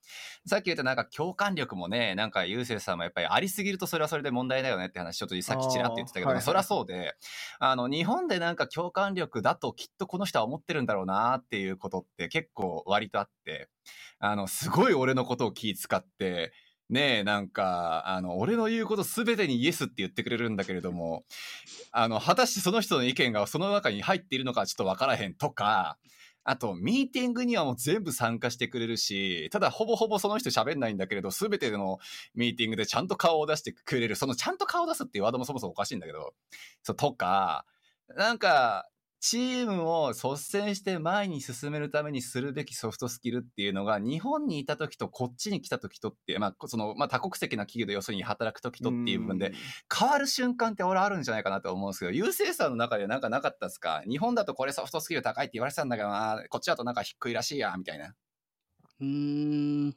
[0.45, 7.16] さっき言ったなんか共感力もね、なんかゆうせいさんもやっぱりありすぎるとそれはそれで問題だよねって話、ちょっとさっきちらって言ってたけど、はいはいそりゃそうで、
[7.59, 13.70] あの、日本でなんか共感力だときっとこの人は思ってるんだろうなっていうことって結構割とあって、
[14.20, 16.53] あの、すごい俺のことを気遣って、
[16.91, 21.23] ねえ、なんか、あの、俺の言うことすべてにイエスって言ってくれるんだけれども、
[21.91, 25.97] あの、果たしてその人の意見がその中に入っているのかちょっとわからへんとか、
[26.43, 31.99] あと、ミーティングにはもう全部参加してくれるし、ただほぼほぼその人喋んないんだけれど、すべての
[32.35, 34.15] ミーティングでちゃんと顔を出してくれる。
[34.17, 36.33] そのちゃんと顔を出すっていうワードもそもそもおかしいんだけど、
[36.83, 37.65] そう、とか、
[38.17, 38.89] なんか、
[39.22, 49.53] チームを率先して前に進めるためにするべきソフトスキルっていうのが、日本にいた時とこっちに来た時とって、まあ、その、まあ、多国籍な企業で要するに働く時とっていう部分で、
[49.95, 54.01] 変わる瞬間って俺あるんじゃないかなと思うんですけど、優勢さんの中でなんかなかったですか？
[54.09, 58.15] 日本だとこれソフトスキル高いって言われてたんだけどな、こっちだとなんか低いらしいや、みたいな。
[59.01, 59.07] うー
[59.88, 59.95] ん、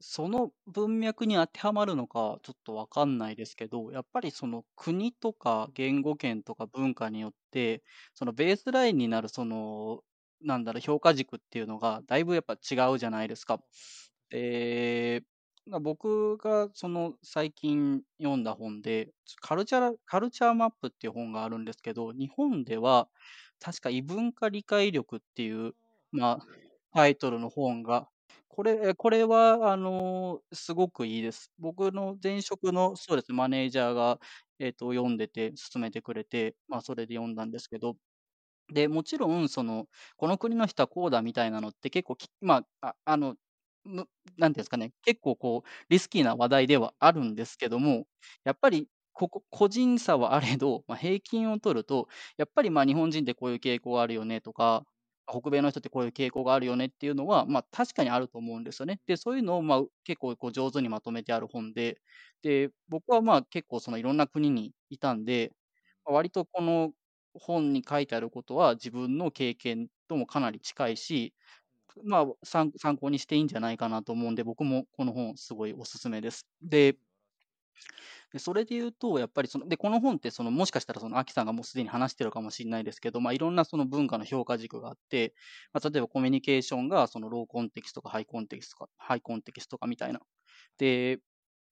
[0.00, 7.82] その文脈に当てはまるのかちょっとわかんないですけど、やっぱりその国とか言語圏とか文化によって、
[8.14, 10.02] そのベースラインになるその、
[10.42, 13.60] なんだろう、評価軸っていうのがだいぶやっぱ違うじゃないですか。
[14.30, 15.22] で、
[15.66, 23.08] まあ僕がその最近読んだ本で、カルチャー、カルチャーマップっていう本があるんですけど、日本では
[23.60, 25.74] 確か異文化理解力っていう、
[26.12, 26.46] まあ、
[26.94, 28.08] タイトルの本が、
[28.56, 31.52] これ、これは、あのすごくいいです。
[31.58, 34.18] 僕の前職の、そうです、マネージャーが、
[34.58, 37.96] えっと、読んでて、勧めてくれて、まあ、それで読んだんですけど、
[38.72, 39.86] で、もちろん、その、
[40.16, 43.36] この国の人はこうだみたいなのって結構き、まあ、ああの、
[43.84, 48.06] むなんていうんですかね、結構こう、リスキーな話題ではあるんですけども、
[48.44, 54.84] やっぱり、ここ、個人差はあれど、まあ、平均を取ると、やっぱりまあ日本人ってこういう傾向あるよねとか、
[55.28, 59.00] 北米の人ってこういう傾向があるよねっていうのは、まあ確かにあると思うんですよね。
[59.06, 62.00] で、そういうのをまあ結構こう上手にまとめてある本で、
[62.42, 65.52] で、僕はまあ結構そのいろんな国にいたんで、
[66.04, 66.92] まあ割とこの
[67.34, 71.34] 本に書いてあることは自分の経験ともかなり近いし、
[72.04, 76.46] まあ参参考にしていいんじゃないかなと思うんで、僕もこの本すごいおすすめです。
[76.62, 76.96] で、
[78.32, 85.34] でそれで言うと、やっぱりその、で、この本って、その、もしかしたら、その、アキさんがもうすでに話してるかもしれないですけど、まあ、いろんなその文化の評価軸があって、
[85.72, 90.20] まあ、例えばコミュニケーションが、その、ローコンテキストとかハイコンテキストとか、ハイコンテキストとかみたいな。
[90.78, 91.20] で、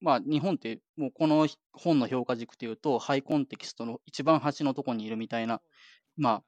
[0.01, 5.63] まあ、日本って、もうこの本の評価軸っていうと、ハイコンテキストの一番端のところにいるみたいな、
[6.17, 6.45] まあ、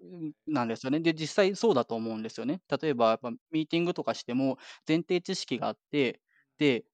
[0.00, 1.00] うんなんですよね。
[1.00, 2.60] で、実際そうだと思うんですよね。
[2.80, 3.18] 例えば、
[3.50, 6.20] ミーティングとかしても、前提知識があって、
[6.58, 6.84] で、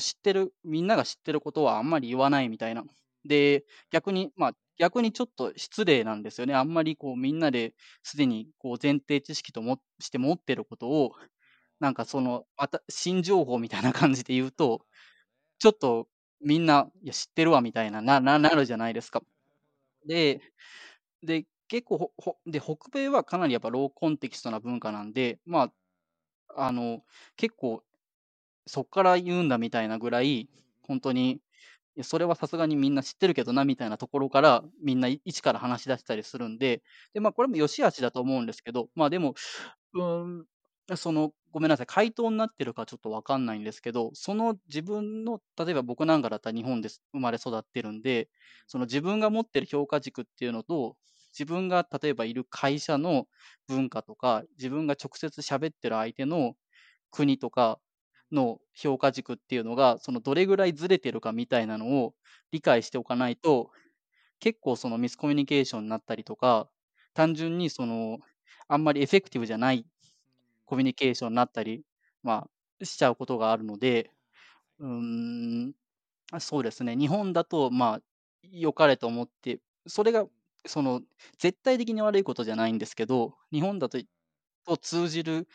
[0.00, 2.84] 知ってる、みんなが知ってることはあんまり言わないみたいな。
[3.24, 6.54] で、逆に、まあ、逆にちょっと失礼なんですよね。
[6.54, 11.12] あんまりこう、みんなですでにこう前提知識ともして持ってることを、
[11.80, 14.82] なんかその、また、新情報みたいな感じで言うと、
[15.60, 16.08] ちょっと
[16.42, 19.22] みんな、いや、知ってるわみたいな、な、な、なるじゃないですか。
[20.08, 20.40] で、
[21.24, 25.72] で、結構ほ、で、北米はかなりやっぱローコンテキストな文化なんで、ま
[26.56, 27.02] あ、あの、
[27.36, 27.82] 結構、
[28.66, 30.48] そっから言うんだみたいなぐらい、
[30.82, 31.40] 本当に、
[31.94, 36.82] いやそれはさすがにみんな知ってるけどなみたいなところから、みんな一から話し出したりするんで、
[37.14, 39.34] で、まあ、これも良し悪しだと思うんですけど、まあでも、
[39.94, 40.46] うん、
[40.96, 48.28] その、ごめんなさい、回答になってるかちょっとわかんないんですけど、その自分の、例えば僕なんかだったら日本で生まれ育ってるんで、
[48.66, 50.96] その自分が持ってる評価軸っていうのと、
[51.38, 53.26] 自分が例えばいる会社の
[53.68, 56.54] 文化とか、自分が直接喋ってる相手の
[57.10, 57.80] 国とか
[58.32, 62.14] の評価軸っていうのが、そのどれぐらいずれてるかみたいなのを
[62.52, 63.70] 理解しておかないと、
[64.40, 66.68] 結構そのミスコミュニケーションになったりとか、
[67.14, 68.18] 単純にその、
[68.68, 69.86] あんまりエフェクティブじゃない
[70.66, 71.84] コミュニケーションになったり、
[72.22, 72.48] ま
[72.80, 74.10] あ、しちゃうことがあるので、
[74.78, 75.74] うん、
[76.40, 76.96] そうですね。
[76.96, 78.00] 日本だと、まあ、
[78.50, 80.26] 良かれと思って、それが、
[80.66, 81.02] その、
[81.38, 83.98] 絶対的に悪いことじゃないんですけど、日本だと、
[84.66, 85.48] と通じる、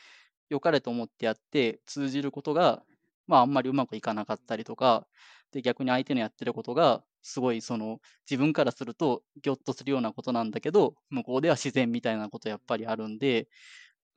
[0.50, 2.84] 良かれと思ってやって、通じることが、
[3.28, 5.08] まあ、あんまりうまくいかなかったりとか、
[5.52, 13.48] で、逆に相手のやってることが、すごい、その、自分からすると、ぎょっとするようなことなんだけど、向こうでは自然みたいなことやっぱりあるんで、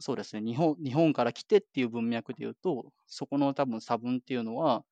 [0.01, 0.43] そうですね。
[0.43, 4.85] 日本、日本から来てっていう文脈で言うと、そこの多分差分っていうのは、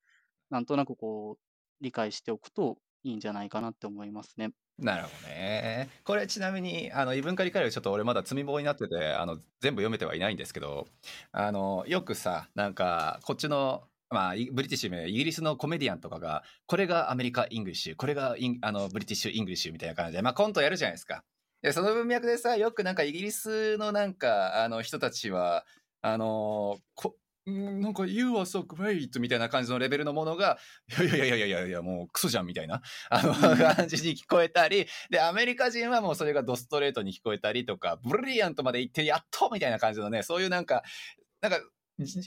[0.51, 4.53] なんとなくこう、理解しておくといいんじゃないかなって思いますね。
[4.79, 5.91] なるほどね。
[6.05, 10.87] これちなみに、あの、異文化理解力ちょっと俺まだ積み棒になってて、あの、全部読めてはいないんですけど、
[11.33, 21.24] あの、よくさ、なんか、こっちの、まあ、 British ね、イギリスのコメディアンとかが、これが American English、これがインあの British English みたいな感じで、まあ、コントやるじゃないですか。
[21.61, 25.66] でその文脈でさ、よくなんかイギリスのなんか、あの人たちは、
[26.01, 27.16] あのこ
[27.49, 30.59] なんか、You are so great みたいな感じのレベルのものが、
[31.01, 40.82] いやいやいやいやいやもうクソじゃんみたいな、あの、感じに聞こえたり、で、アメリカ人はもうそれがドストレートに聞こえたりとか、 brilliant まで行ってやっとみたいな感じのね、そういうなんか、
[41.40, 41.61] なんか、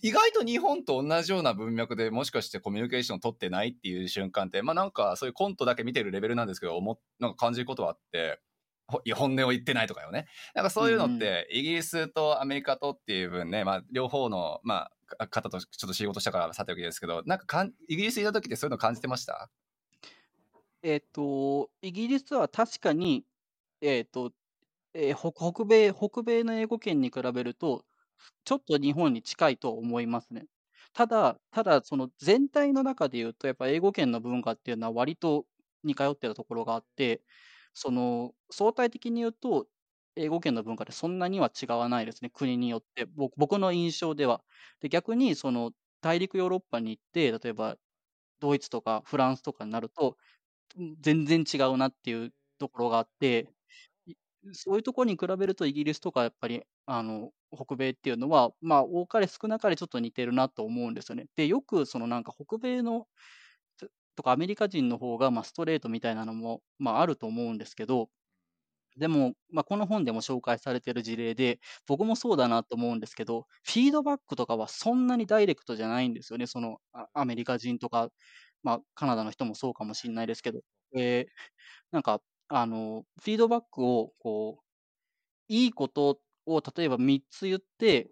[0.02, 8.42] 意外と日本と同じような文脈でもしかしてコミュニケーション取ってないっていう瞬間って、まあなんかそういうコントだけ見てるレベルなんですけど、思なんか感じることはあって、
[8.88, 10.28] 本音を言ってないとかよね。
[10.54, 19.50] なんかそういうのって、イギリスとアメリカとっていう分ね、まあ両方の、まあ、方とちょっと仕事したからさておきですけど、なんかかんイギリスにいた時ってそういうの感じてました？
[20.84, 23.24] えっと、イギリスは確かに、
[23.82, 24.32] えっと、
[24.94, 27.86] えー北北米、北米の英語圏に比べると、
[28.46, 30.46] ちょっと日本に近いと思いますね。
[30.94, 35.46] ただ、ただ、その全体の中で言うと、やっぱ英語圏の文化っていうのは割と
[35.84, 37.22] 似通ってるところがあって、
[37.74, 39.68] その相対的に言うと、
[40.16, 43.06] 英語圏の文化ってそんなには違わないですね、国によって。
[43.06, 44.44] 僕僕の印象では。
[44.82, 47.78] で逆に、その大陸ヨーロッパに行って、例えば
[48.42, 50.18] ドイツとかフランスとかになると、
[51.02, 53.50] 全然違うなっていうところがあって、
[54.54, 61.28] そういうところに比べるとイギリスとかやっぱりあの北米っていうのは、まあ、多かれ少なかれちょっと似てるなと思うんですよね。
[61.36, 63.08] で、よくそのなんか北米の
[64.16, 68.10] とかアメリカ人の方がまあストレートみたいなのも、まあ、あると思うんですけど、
[68.98, 76.46] でも、まあ、この本でも紹介されている事例で、僕もそうだなと思うんですけど、フィードバックとかはそんなにダイレクトじゃないんですよね。
[76.48, 76.80] その
[77.14, 78.10] アメリカ人とか、
[78.64, 80.62] まあ、カナダの人もそうかもしれないですけど、
[80.98, 81.32] えー
[81.92, 84.66] なんか、あの、フィードバックを、こう、
[85.50, 88.12] いいことを例えば3つ言って、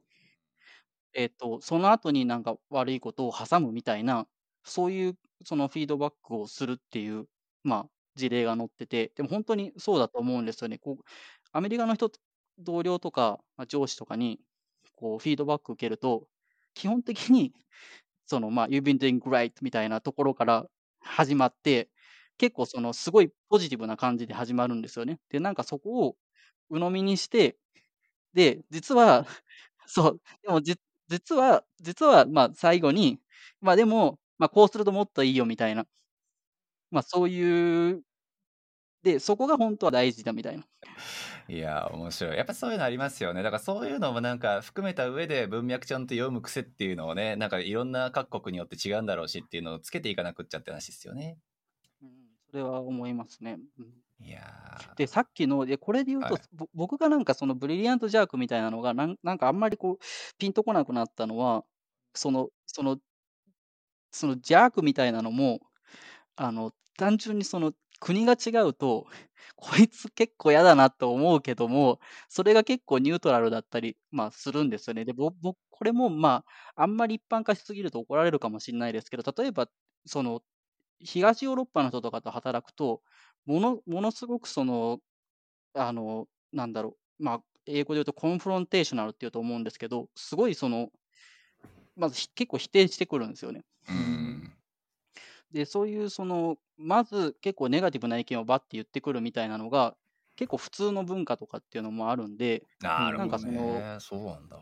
[1.14, 4.28] えっと、その後になんか悪いことを挟むみたいな、
[4.64, 5.16] そういう
[5.46, 7.26] そのフィードバックをするっていう、
[7.64, 10.78] まあ、事例が載ってて、でも本当にそうだと思うんですよね。
[10.80, 11.04] こう
[11.54, 12.12] アメリカの人、
[12.60, 14.40] 同僚とか、まあ、上司とかに、
[14.96, 16.28] こう、フィードバック受けると、
[16.74, 17.54] 基本的に、
[18.26, 20.66] その、まあ、You've been doing great みたいなところから
[21.02, 21.90] 始まって、
[22.38, 25.20] 結構その、すごいポジティブな感じで始まるんですよね。
[25.30, 26.16] で、なんかそこを
[26.70, 27.58] 鵜呑みにして、
[28.34, 29.26] で、実は、
[29.88, 33.20] そう、でも、実は、実は、まあ、最後に、
[33.62, 35.86] まあでも、まあ、こうするともっといいよみたいな、
[36.92, 38.04] まあ、そういう、
[39.04, 40.66] で、そこが本当は大事だみたいな。
[41.48, 42.38] いや、面白い。
[42.38, 43.44] やっぱそういうのありますよね。
[43.44, 51.38] だからそういうのもなんか含めた上で文脈ちゃんと読む癖っていうのをね、なんかいろんな各国によって違うんだろうしっていうのをつけていかなくっちゃって話ですよね。
[52.02, 52.10] うん、
[52.52, 53.58] それは思いますね。
[53.80, 53.88] うん
[54.22, 59.98] いやーで、さっきの、で、これで言うと、はいぼ僕がなんかそのブリリアントジャークみたいなのがなん、なんかあんまりこう、
[60.38, 61.64] ピンとこなくなったのは、
[62.14, 62.98] その、その、
[64.12, 65.60] そのジャークみたいなのも、
[66.36, 69.08] あの、単純にその国が違うと、
[69.58, 72.00] こいつ結構嫌だなと思うけども、
[72.30, 75.06] それが結構ニュートラルだったり、まあ、するんですよね。
[75.06, 76.46] で、僕、これもま
[76.76, 79.70] あ、あんまり一般化しすぎると怒られるかもしれないですけど、例えば、
[80.06, 80.42] その、
[81.02, 83.02] 東ヨーロッパの人とかと働くと、
[83.46, 85.00] もの、ものすごくその、
[85.74, 90.90] あの、なんだろう、まあ、英語で言うとコンフロンテーショナルっていうと思うんですけど、すごいその、
[92.00, 93.64] まずひ結構否定してくるんですよね。
[93.90, 94.54] うん。
[95.52, 99.96] で、そういうその、まず結構ネガティブな意見をバッて言ってくるみたいなのが、
[100.36, 104.00] 結構普通の文化とかっていうのもあるんで、なるほどなんかそのね。
[104.00, 104.58] そうなんだ。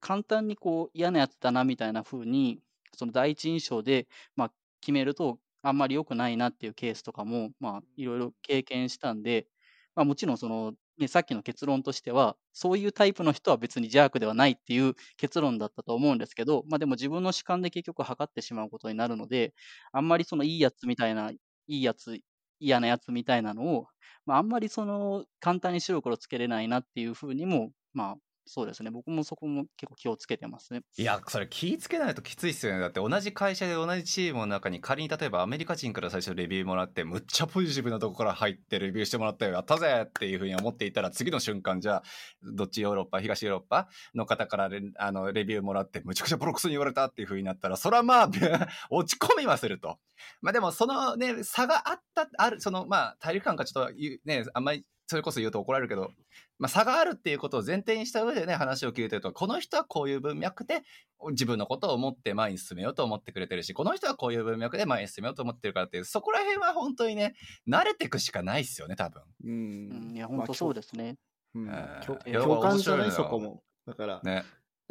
[0.00, 2.60] 簡単にこう嫌なやつだなみたいな風に、
[2.94, 4.06] その第一印象で、
[4.36, 9.48] まあ、決めると、あんまり良くないなっていうケースとかも、まあ、いろいろ経験したんで、
[9.94, 19.54] まあ、もちろんその、ね、さっきの結論としては、そういうタイプの人は別に邪悪ではないっていう結論だったと思うんですけど、まあでも自分の主観で結局測ってしまうことになるので、
[19.92, 21.38] あんまりそのいいやつみたいな、い
[21.68, 22.18] いやつ、
[22.60, 23.86] 嫌なやつみたいなのを、
[24.26, 28.16] まああんまりその簡単に白黒つけれないなっていうふうにも、まあ
[28.48, 28.90] そうですね。
[28.90, 30.80] 僕もそこも結構気をつけてますね。
[30.96, 32.80] いや、それ気ぃつけないときついっすよね。
[32.80, 42.02] だって同じ会社で同じチームの中に仮に例えばアメリカ人から最初レビューもらって、むっちゃポジティブなとこから入ってレビューしてもらったよ、やったぜっていうふうに思っていたら、次の瞬間じゃあ、
[42.42, 48.30] どっちヨーロッパ、東ヨーロッパの方からレあのレビューもらって、むちゃくちゃボロクソに言われたっていうふうになったら、それはまあ、
[48.90, 49.98] 落ち込みはすると。
[50.40, 53.94] まあでも、そのね、差があった、ある、そのまあ、大陸間かちょっと
[54.24, 56.12] ね、あんまりそれこそ言うと怒られるけど、
[56.58, 60.82] まあ、差があるっていうことを前提にした上でね、話を聞いてると、この人はこういう文脈で
[61.30, 67.34] 自分のことを思って前に進めようと思ってくれてるし、この人はこういう文脈で前に進めようと思ってるからっていう、そこら辺は本当にね、
[67.66, 69.22] 慣れていくしかないっすよね、多分。
[69.22, 70.16] ううん、ん。
[70.16, 71.16] いや、本当そうですね。
[71.54, 73.10] うんえー共感じゃない？
[73.10, 73.62] そこも。
[73.86, 74.44] だから、ね。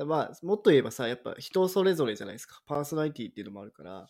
[0.03, 2.59] まあ、もっと言えばさ、やっぱ人それぞれじゃないですか。
[2.65, 4.07] パーソナリティっていうのもあるから、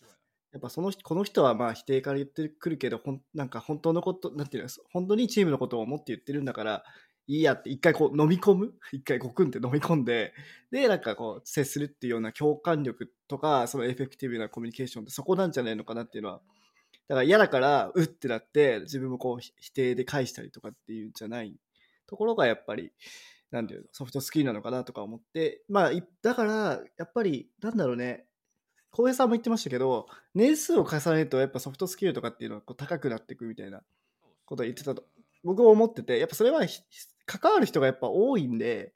[0.53, 6.83] やっぱそのこの人はまあ否定から言ってくるけどほんなんか本当のことなんていうの本当にチームのことを思って言ってるんだから
[7.27, 8.73] いいやって一回こう飲み込む？
[8.93, 10.33] 一回ゴクンって飲み込んで
[10.71, 16.41] でなんかこう接するっていうような共感力とかそのエフェクティブなコミュニケーションってそこなんじゃないのかなっていうのは。
[17.09, 21.53] だから嫌だからうってなって自分もこう否定で返したりとかっていうんじゃない
[22.05, 22.91] ところがやっぱり
[23.51, 25.61] なんていうのソフトスキルなのかなとか思って。
[25.67, 25.91] まあ
[26.21, 28.25] だからやっぱりなんだろうね。
[28.97, 33.81] 浩平さんも言ってましたけど年数を重ねるとやっぱソフトスキルとかっていうのはこう高くなっていくみたいな
[34.43, 35.03] ことを言ってたと
[35.43, 36.81] 僕は思っててやっぱそれはひ
[37.27, 38.93] 関わる人がやっぱ多いんで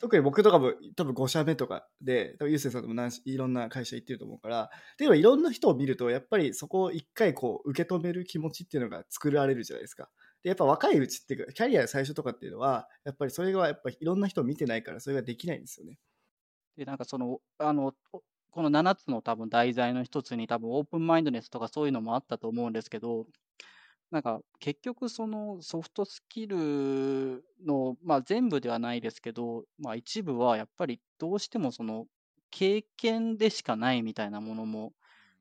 [0.00, 10.08] 特に僕とかも多分5社目とかで多分ゆうせいさんとも何しいろんな会社行ってると思うからでもいろんな人を見るとやっぱりそこを一回こう受け止める気持ちっていうのが作られるじゃないですか。
[10.42, 15.98] でやっぱ若いうちっていうかキャリア最初とかっていうのはやっぱりそれがやっぱりいろんな人を見てないからそれができないんですよね。
[16.76, 18.22] で、なんかその、あの、お
[18.54, 23.26] この7つの多分題材の一つに多分オープンマインドネスとかそういうのもあったと思うんですけど、
[24.10, 32.06] なんか結局そのソフトスキルの、まあ全部ではないですけど、まあ一部はやっぱりどうしてもその
[32.50, 34.94] 経験でしかないみたいなものも、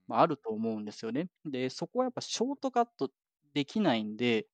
[0.07, 1.29] まあ、あると思うんですよね。
[1.45, 3.11] で、そこはやっぱショートカット
[3.53, 4.47] できないんで、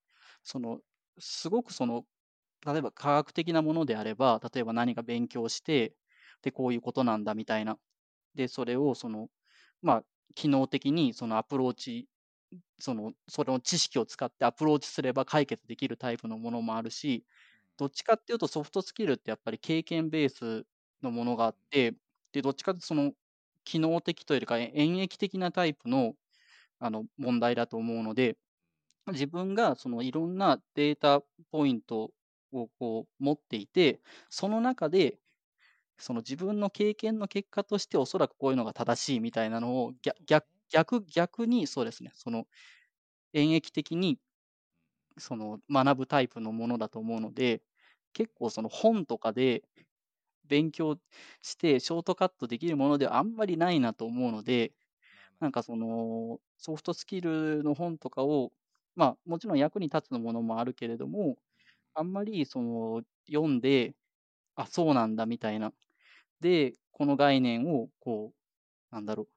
[0.44, 0.80] その、
[1.20, 2.06] すごくその、
[2.66, 5.96] 例えば科学的なものであれば、例えば何か勉強して、
[6.44, 7.80] で、こういうことなんだみたいな。
[8.36, 9.30] で、それをその、
[9.82, 10.04] まあ、
[10.36, 12.08] 機能的にそのアプローチ、
[12.80, 17.26] その、その知識を使ってアプローチすれば解決できるタイプのものもあるし、
[17.78, 20.66] どっちかっていうとソフトスキルってやっぱり経験ベース
[21.04, 21.96] のものがあって、
[22.34, 23.14] で、どっちかってその、
[23.66, 26.16] 機能的というか演繹的なタイプの
[26.80, 28.38] あの問題だと思うので、
[29.08, 31.22] 自分がそのいろんなデータ
[31.52, 32.12] ポイント
[32.52, 35.20] をこう持っていて、その中で
[36.00, 42.48] その自分の経験の結果としておそらくこういうのが正しいみたいなのを逆逆逆逆にそうですね、その
[43.34, 44.20] 演繹的に
[45.18, 47.62] その学ぶタイプのものだと思うので、
[48.14, 49.64] 結構その本とかで
[50.48, 51.00] 勉強
[51.42, 54.74] してショートカットできるものではあんまりないなと思うので、
[55.42, 58.54] なんかそのソフトスキルの本とかを、
[58.96, 61.38] まあもちろん役に立つものもあるけれども、
[61.96, 63.96] あんまりその読んで、
[64.56, 65.74] あ、そうなんだみたいな。
[66.42, 69.30] で、この概念をこう、なんだろう、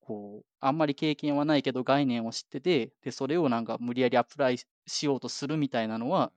[0.00, 6.32] こう、あんまり経験はないけど概念を知ってて、で、それをなんか無理やりアプライしようとするみたいなのは、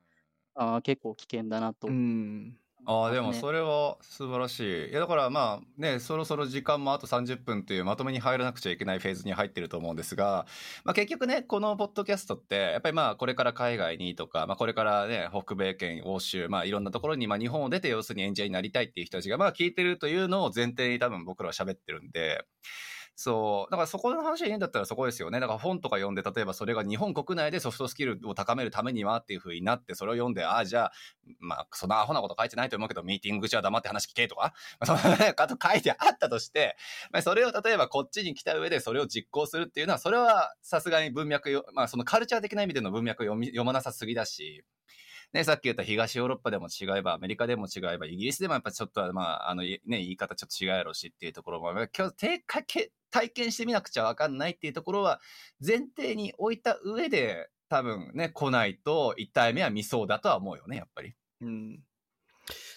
[0.55, 1.97] あー結構危険だなと。
[2.85, 3.11] ああ。
[3.11, 4.89] でもそれは素晴らしい。
[4.89, 10.45] いや、だからまあね、そろそろ時間もあと30分というまとめに入らなくちゃいけないフェーズに入ってると思うんですが、
[10.83, 22.43] まあ結局ね、このポッドキャストって、やっぱりまあこれから海外にとか、まあこれからね、北米圏、欧州、まあいろんなところに、まあ日本を出て要するにエンジニアになりたいっていう人たちがまあ聞いてるというのを前提に多分僕らは喋ってるんで、
[23.15, 23.71] そう。
[23.71, 25.39] だからそこの話でいいんだったらそこですよね。
[25.39, 30.91] だから本とか読んで、例えばそれが日本国内でソフトスキルを高めるためにはっていう風になって、それを読んで、ああ、じゃあ、
[31.39, 34.53] まあ、そんなアホなこと書いてないと思うけど、ミーティング口は黙って話聞けとか、
[34.83, 36.77] そんなこと書いてあったとして、
[37.11, 44.63] まあ、それを例えばこっちに来た上でそれを実行するっていうのは、それはさすがに文脈よ、まあ、そのカルチャー的な意味での文脈を読み読まなさすぎだし、
[45.33, 55.21] ね、さっき言った東ヨーロッパでも違えば、アメリカでも違えば、イギリスでもやっぱちょっとは、まあ、あの、いね、言い方ちょっと違うやろうしっていうところも、まあ今日、てかけ体験してみなくちゃわかんないっていうところは、
[55.65, 61.13] 前提に置いた上で、多分ね、来ないと、1体目は見そうだとは思うよね、やっぱり。
[61.39, 61.79] うん。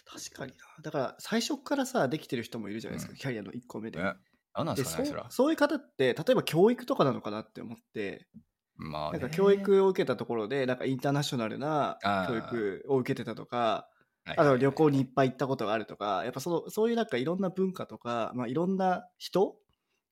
[0.05, 0.59] 確かにな。
[0.82, 4.00] だから最初からさ、できてる人もいるじゃないですか、うんキャリアの1個目で。
[4.00, 4.14] ね。
[4.55, 5.14] 何なんでかね、そ。
[5.30, 8.28] そういう方って、例えば教育とかなのかなって思って、
[8.77, 9.18] まあ、ね。
[9.18, 11.99] なんか教育を受けたところで、なんかインターナショナルな
[12.29, 13.95] 教育を受けてたとか、はい
[14.27, 19.57] あと旅行にいっぱい行ったことがあるとか、やっぱそのそういうなんかいろんな文化とか、まあ、いろんな人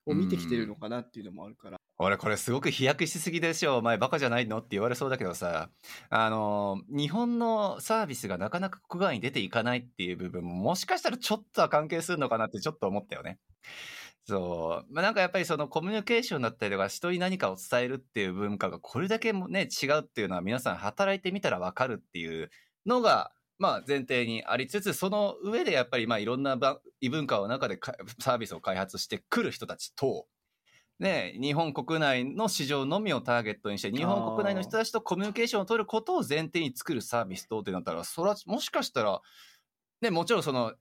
[0.04, 1.78] を見てきてるのかなっていうのもあるから。
[1.98, 5.68] 俺これすごく飛躍しすぎでしょお前バカじゃないのって言われそうだけどさ
[6.10, 13.38] あの日本のサービスがなかなか国外に出ていかないっていう部分ももしかしたらちょっとは関係するのかなってちょっと思ったよね。
[14.24, 14.94] そう。
[14.94, 22.50] まあ、なんかやっぱりそのコミュニケーションだったりとか人に何かを伝えるっていう文化がこれだけもね違うっていうのは皆さん働いてみたらわかるっていう
[22.86, 26.56] のがまあ前提にありつつその上でやっぱりまあいろんな
[27.00, 27.78] 異文化の中で
[28.20, 30.26] サービスを開発してくる人たちと
[31.02, 39.20] ね、日本国内の市場のみをターゲットにして日本国内の人たちとコミュニケーションを取ることを前提に作るサービスとってなったらそれはもしかしたら、
[40.00, 40.74] ね、もちろんその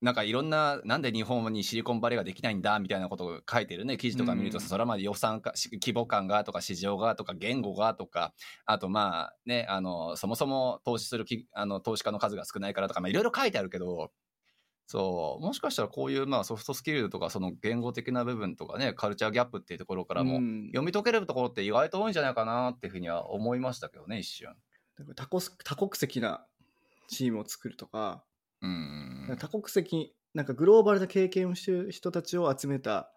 [0.00, 3.96] なんかいろんななんで日本にシリコンバレーができないんだみたいなことを書いてるね。
[3.96, 4.62] 記事とか見ると、うん。
[4.62, 8.32] それはまあ予算かし規模感がとか市場がとか言語がとか
[8.64, 14.10] あとまあねあのそもそも投資するきあの投資家の数が少ないからとかまあいろいろ書いてあるけど
[14.90, 20.66] そう、もしかしたらこういうまあソフトスキルとかその言語的な部分とかね、カルチャーギャップっていうところからもうん。
[20.72, 24.52] 読み解けるところって意外と多いんじゃないかなっていうふうには思いましたけどね、一瞬。
[25.14, 26.44] 多国籍な
[27.06, 28.24] チームを作るとか、
[28.62, 29.36] うん。
[29.38, 33.12] 多国籍なんかグローバルな経験をしてる人たちを集めた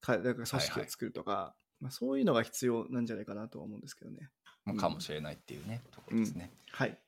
[0.00, 4.30] かなんか組織を作るとか、まあ、そういうのが必要なんじゃないかなとは思うんですけどね。
[4.64, 6.50] まあかもしれないっていうね、ところですね。
[6.72, 6.98] はい。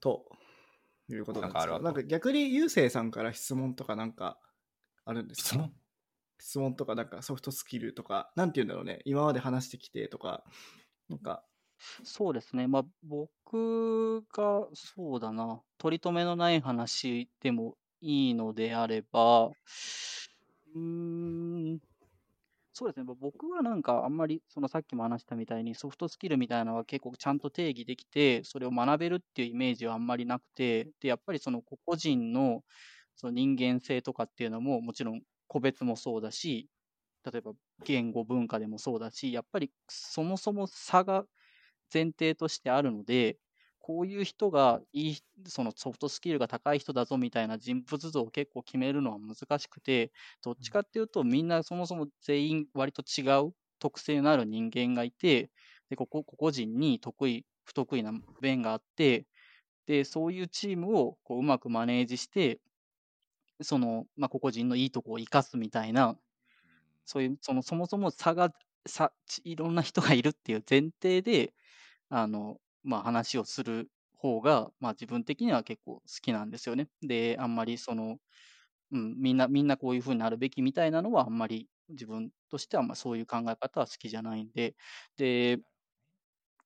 [0.00, 0.24] と
[1.08, 4.38] いうことなんですなんか逆にゆうせいさんから質問とかなんか
[5.04, 5.48] あるんですか？
[5.48, 5.72] 質問？
[6.38, 10.44] 質問とかなんかソフトスキルとか、なんて言うんだろうね、今まで話してきてとか、
[11.08, 11.44] なんか、
[11.78, 12.66] そうですね。
[12.66, 21.80] まあ、僕が、そうだな、取り留めのない話でもいいのであれば、うーん、
[22.72, 23.06] そうですね。
[23.20, 32.62] 僕はなんかあんまり、そのさっきも話したみたいにソフトスキルみたいなのは結構ちゃんと定義できて、それを学べるっていうイメージはあんまりなくて、で、やっぱりその個々人の
[33.16, 36.68] その人間性とかっていうのももちろん個別もそうだし、
[37.24, 37.52] 例えば
[37.84, 41.24] 言語文化でもそうだし、やっぱりそもそも差が
[41.92, 43.38] 前提としてあるので、
[43.80, 45.16] こういう人がいい、
[45.46, 50.12] そのソフトスキルが高い人だぞみたいな人物像を結構決めるのは難しくて、
[50.42, 55.50] どっちかっていうとみんなそもそも全員割と違う特性のある人間がいて、
[55.88, 59.26] で、ここ、個々人に得意、不得意な面があって、
[59.86, 62.60] で、そういうチームをこううまくマネージして、
[63.62, 66.18] その、まあ、個々人のいいとこを生かすみたいな、
[67.04, 68.52] そういう、その、そもそも差が、
[68.86, 71.54] 差、ちいろんな人がいるっていう前提で、
[72.08, 76.88] あの、まあ、話をする方が、まあ、自分的には結構好きなんですよね。
[77.02, 78.18] で、あんまりその、
[78.92, 84.76] うん、みんな、みんなこういう風になるべきみたいなのは、あんまり自分としては、まあ、そういう考え方は好きじゃないんで、
[85.16, 85.60] で、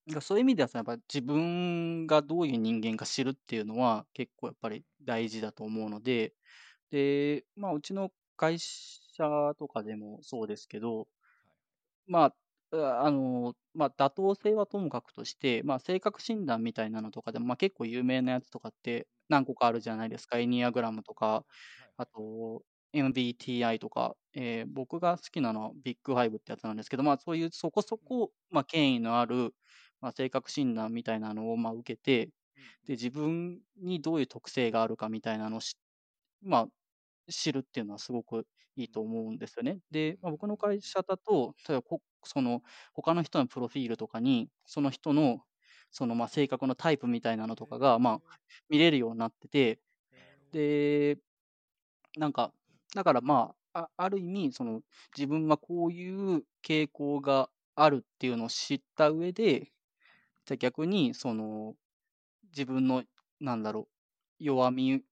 [0.08, 6.34] がそういう意味ではさ、やっぱ自分がどういう人間か知るっていうのは結構やっぱり大事だと思うので、
[6.90, 11.08] で、まあ、うちの会社とかでもそうですけど、
[12.06, 12.36] まあ、
[12.72, 20.38] ああの、まあ、妥当性はともかくとして、まあ、性格診断みたいなのとかでも、まあ、結構有名なやつとかって何個かあるじゃないですか。
[20.38, 21.44] エニアグラムとか、
[21.96, 22.62] あと、
[22.92, 29.54] MBTI とか、えー僕が好きなのはビッグファイブってやつなんですけど、まあ、そういうそこそこ、まあ、権威のある、
[30.00, 32.26] まあ、性格診断みたいなのを、まあ、受けて、
[32.86, 35.76] で、自分にどういう特性があるかみたいなのをし、
[36.42, 36.68] まあ、
[37.32, 38.46] 知るっていうのはすごく
[38.76, 39.80] いいと思うんですよね。
[39.90, 42.62] で、まあ、僕の会社だと、例えばこ、その、
[42.94, 45.40] 他の人のプロフィールとかに、その人の、
[45.90, 49.80] その、まあ、性格のタイプみたいなのとかが、まあ、見れるようになってて、
[50.52, 51.18] で、
[52.16, 52.52] なんか、
[52.94, 54.82] だからまあ、ある意味、その、
[55.16, 59.72] 自分はこういう傾向があるっていうのを知った上で、
[60.44, 61.74] じゃ逆に、その、
[62.50, 63.04] 自分の、
[63.40, 63.88] なんだろ
[64.40, 65.02] う、弱み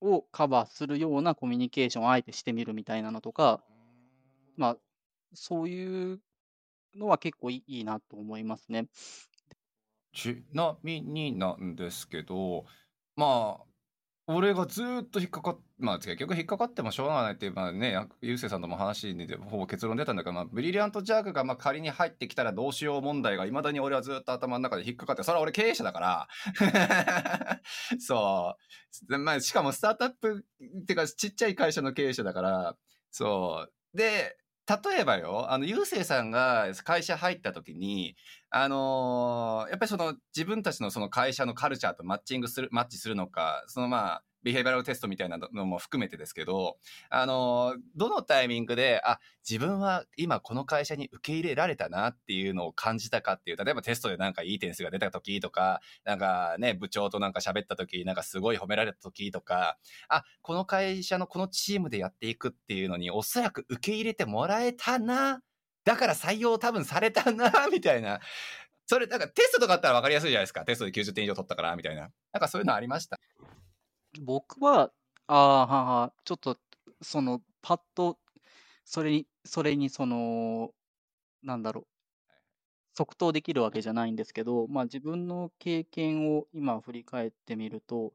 [0.00, 3.62] をカバーするようなコミュニケーションをあえてしてみるみたいなのとか、
[4.56, 4.76] まあ、
[5.34, 6.20] そういう
[6.96, 8.86] のは結構いいなと思いますね。
[10.12, 12.64] ちなみになんですけど、
[13.16, 13.64] まあ、
[14.28, 26.28] 俺がずっと引っかかっ、まあ結局引っかかってもしょうがないっていう、まあね、ゆうせいさんとも話でほぼ結論出たんだけど、まあ、ブリリアントジャークがまあ仮に入ってきたらどうしよう問題がいまだに俺はずっと頭の中で引っかかって、それは俺経営者だから。
[28.00, 28.56] そ
[29.08, 29.18] う。
[29.18, 32.76] まあしかもスタートアップっていうかちっちゃい会社の経営者だから、
[33.12, 33.96] そう。
[33.96, 34.36] で、
[34.68, 38.16] 例えばよ、あの、ゆうせいさんが会社入った時に、
[38.50, 46.78] あのーやっぱりその自分たちのその会社のカルチャーとマッチングする、マッチするのか、そのまあ、ビヘイバルテストみたいなのも含めてですけど、
[47.10, 49.18] あのどのタイミングで、あ、
[49.48, 59.78] 自分は今この会社に受け入れられたなっていうのを感じたかっていう、例えばテストでなんかいい点数が出た時とか、なんかね、部長となんか喋った時、なんかすごい褒められた時とか、
[60.08, 65.40] あ、この会社のこのチームでやっていくっていうのにおそらく受け入れてもらえたな。
[65.84, 68.20] だから採用多分されたな、 みたいな。
[68.86, 70.64] それ、なんかテストとかあったら分かりやすいじゃないですか。
[70.64, 72.10] テストで90点以上取ったから、みたいな。
[72.32, 73.15] なんかそういうのありました？
[74.20, 74.92] 僕は、
[75.26, 76.58] ああ、はは、ちょっと、
[77.02, 78.18] その、パッと、
[78.84, 80.72] それに、それに、その、
[81.42, 81.86] なんだろう、
[82.94, 88.12] 即答できるわけじゃないんですけど、まあ自分の経験を今振り返ってみると、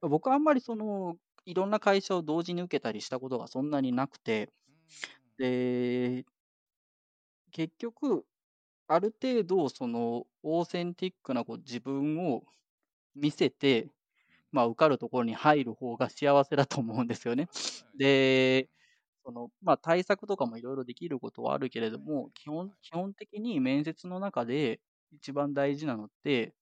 [0.00, 4.52] 僕はあんまりその、いろんな会社を同時に受けたりしたことがそんなになくて、
[5.38, 6.24] で、
[7.52, 8.24] 結局、
[8.88, 12.44] ある程度、その、オーセンティックなこう自分を
[13.16, 13.90] 見せて、
[14.52, 17.48] まあ、受かるところに入る方が幸せだと思うんですよね。
[17.98, 18.68] で、
[19.24, 24.80] その、まあ、対策とかもいろいろできることはあるけれども、基本、基本的に面接の中で
[25.12, 26.54] 一番大事なのって、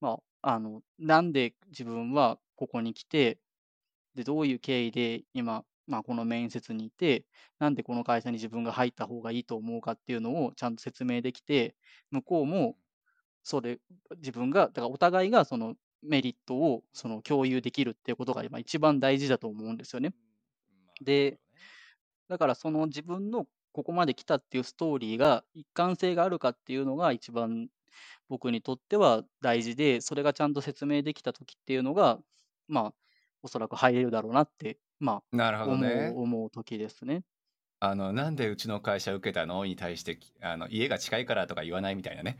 [0.00, 3.38] まあ、あの、なんで自分はここに来て、
[4.14, 7.26] で、どういう経緯で今、まあ、この面接にいて、
[7.58, 11.76] なんでこの会社に自分が入った方がいいと思うかっていうのをちゃんと説明できて、
[12.10, 12.76] 向こうも、
[13.44, 13.80] それ、
[14.18, 20.12] 自分が、だからお互いがそのメリットをその共有できるっていうことが今一番大事だと思うんですよね。
[21.02, 21.38] で、
[22.28, 27.68] だからその自分のここまで来たっていうストーリーが一貫性があるかっていうのが一番
[28.28, 32.18] 僕にとっては大事で、それがちゃんと説明できた時っていうのが、
[32.68, 32.94] まあ、
[33.42, 36.20] おそらく入れるだろうなって、まなるあ、思ほどねう、。
[36.20, 37.24] 思う時ですね。
[37.80, 39.64] あの、なんでうちの会社受けたの？
[39.66, 42.38] に対して、あの、家が近いからとか言わないみたいなね。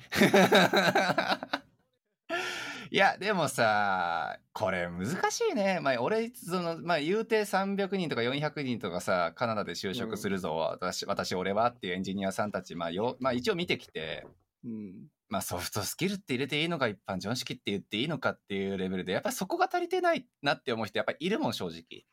[2.91, 5.80] いや、でもさ、これ難しいね。
[5.80, 14.26] まあ、俺、その、まあ、言うて300人とか400人とかさ、カナダで就職するぞ、私、私、俺はっていうエンジニアさんたち、まあ、よ、まあ、一応見てきて、
[14.64, 15.09] うん。
[15.28, 22.05] まあ、ソフトスキルって入れていいのか、一般常識って言っていいのかっていうレベルで、やっぱりそこが足りてないなって思う人、やっぱりいるもん、正直。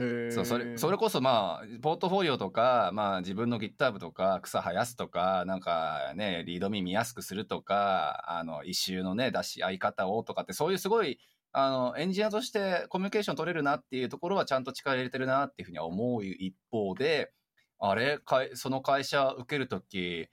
[0.00, 11.18] へそうそれそれこそまあポートフォリオとか、まあ、自分の GitHub とか草生やすとかなんかねリードミ見やすくするとかあの一周のね出し合い方をとかってそういうすごい
[11.52, 17.32] あのエンジニアとしてコミュニケーション取れるなっていうところはちゃんと力入れてるなっていうふうには思う一方で
[17.78, 20.28] あれかいその会社受けるとき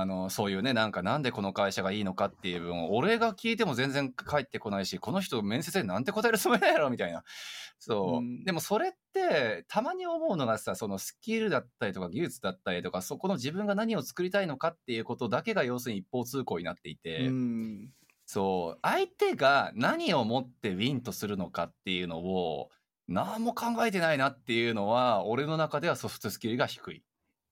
[0.00, 7.24] あのそういうねなんかなんでこの会社がいいのかっていう部分を俺が聞いても全然返ってこないしこの人面接でなんて答えるつもりなんやろみたいな
[7.78, 17.90] そう、うんでもそれってたまに思うのがさそのスキルだったりとか技術だったりとかそこの自分が何を作りたいのかっていうことだけが要するに一方通行になっていて、うん。
[18.24, 22.70] そう相手が何をもってウィンとするのかっていうのを
[23.08, 27.02] 何も考えてないなっていうのは俺の中ではソフトスキルが低い。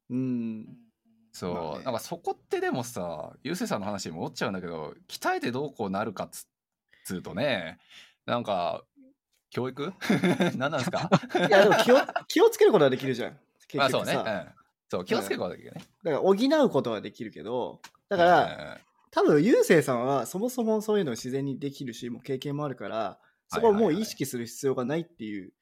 [0.08, 0.66] うん。
[1.32, 1.84] そう、まあね。
[1.84, 6.46] なんかそこってでもさゆうせいさんの話に戻っちゃうんだけど鍛えてどうこうなるかっつ
[7.04, 7.78] つうとね
[8.26, 8.82] なんか
[9.50, 9.92] 教育？
[10.56, 11.10] 何 なんですか？
[11.48, 11.96] いや、でも気を、
[12.28, 13.38] 気をつけることはできるじゃん。
[13.66, 14.32] 結まあそうね、局さ。
[14.32, 14.54] うん、
[14.88, 15.80] そう気をつけることだけどね。
[16.04, 16.34] だから補
[16.66, 23.18] うことはできるけど、だから、多分、ゆうせいさんはそもそもそういうの自然にできるし、もう経験もあるから、
[23.48, 25.52] そこはもう意識する必要がないっていう、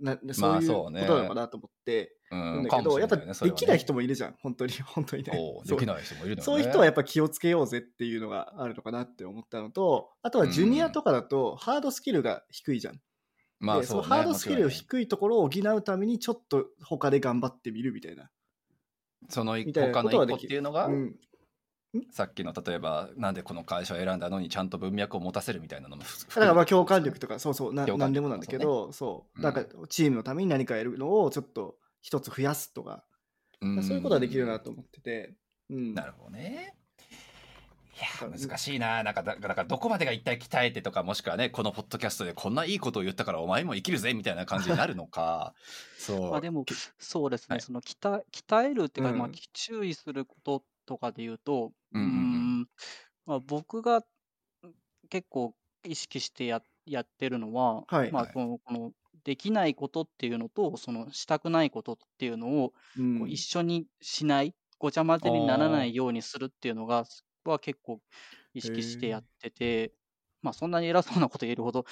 [0.00, 5.32] なそういうことなのかなと思って、うん、なうんんだけど、やっぱできない人ももいるじゃん、本当に、 本当にね。
[5.66, 13.00] できない人もいるそういう人はやっぱ気をつけようぜっていうのがあるのかなって思ったのと、あとはジュニアとかだとハードスキルが低いじゃん。
[13.60, 18.30] まあそう、でそのね、ハードスキルもちろん低いところを補うためにちょっと他で頑張ってみるみたいな。
[19.28, 20.46] そのみたいな他の一個ことはできる。
[20.46, 21.16] っていうのが、うん、
[22.10, 29.38] さっきの例えばなんでこの会社を選んだのにちゃんと文脈を持たせるみたいなのもだからまあ共感力とかそうそうな何でもなんだけどそう。
[29.38, 29.42] うん。
[29.42, 33.04] なんかチームのために何かやるのをちょっと一つ増やすとか、
[33.60, 33.82] うん。
[33.82, 35.34] そういうことはできるなと思ってて、
[35.70, 36.74] うん、なるほどね。
[37.96, 39.04] いや難しいな。
[39.04, 45.54] なんかだだからどこまでが一体鍛えてとかもしくはねこのポッドキャストでこんないいことを言ったからお前も生きるぜみたいな感じになるのか。
[45.96, 46.30] そう。
[46.32, 46.64] まあでも、
[46.98, 47.60] そうですね、はい。
[47.60, 49.18] その鍛え鍛えるっていうか、うん。
[49.18, 52.50] まあ、注意することとかで言うと、うんうんうん。
[52.62, 52.68] ん。
[53.26, 54.02] まあ、僕が
[55.10, 58.12] 結構意識してややってるのは、まあ、はい。
[58.14, 58.92] はいこのこの
[59.24, 63.14] できないことっていうのと、そのしたくないことっていうのをうん。
[63.14, 67.04] こう一緒にしない、ごちゃ混ぜにならないようにするっていうのが、
[67.44, 68.00] は結構
[68.54, 69.94] 意識してやってて、
[70.42, 71.84] まあそんなに偉そうなこと言えるほど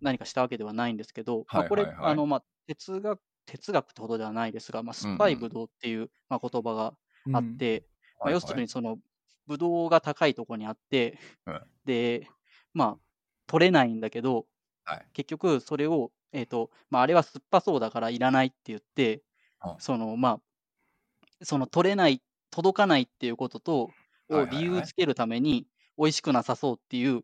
[0.00, 1.96] 何かしたわけではないんですけど、まあこれ、はいはい。
[1.96, 5.12] はいあの、まあ哲学、哲学ってほどではないですが、まあ、うんうん。
[5.12, 6.94] 酸っぱいブドウっていう、まあ、言葉が
[7.32, 7.86] あって、
[8.22, 8.98] まあ、要するににその、
[9.46, 11.62] ブドウが高いところにあって、うん。
[11.84, 12.28] で、
[12.74, 12.98] まあ、
[13.46, 14.46] 取れないんだけど、
[14.84, 15.06] はい。
[15.12, 19.22] 結局それを、えっ、と、まあ、あれは酸っぱそうだからいらないって言って、
[19.64, 19.74] うん。
[19.78, 23.90] その、まあ、その取れない、届かないっていうことと、
[24.28, 25.66] を理由つけるために、
[25.98, 27.22] 美味しくなさそうっていう、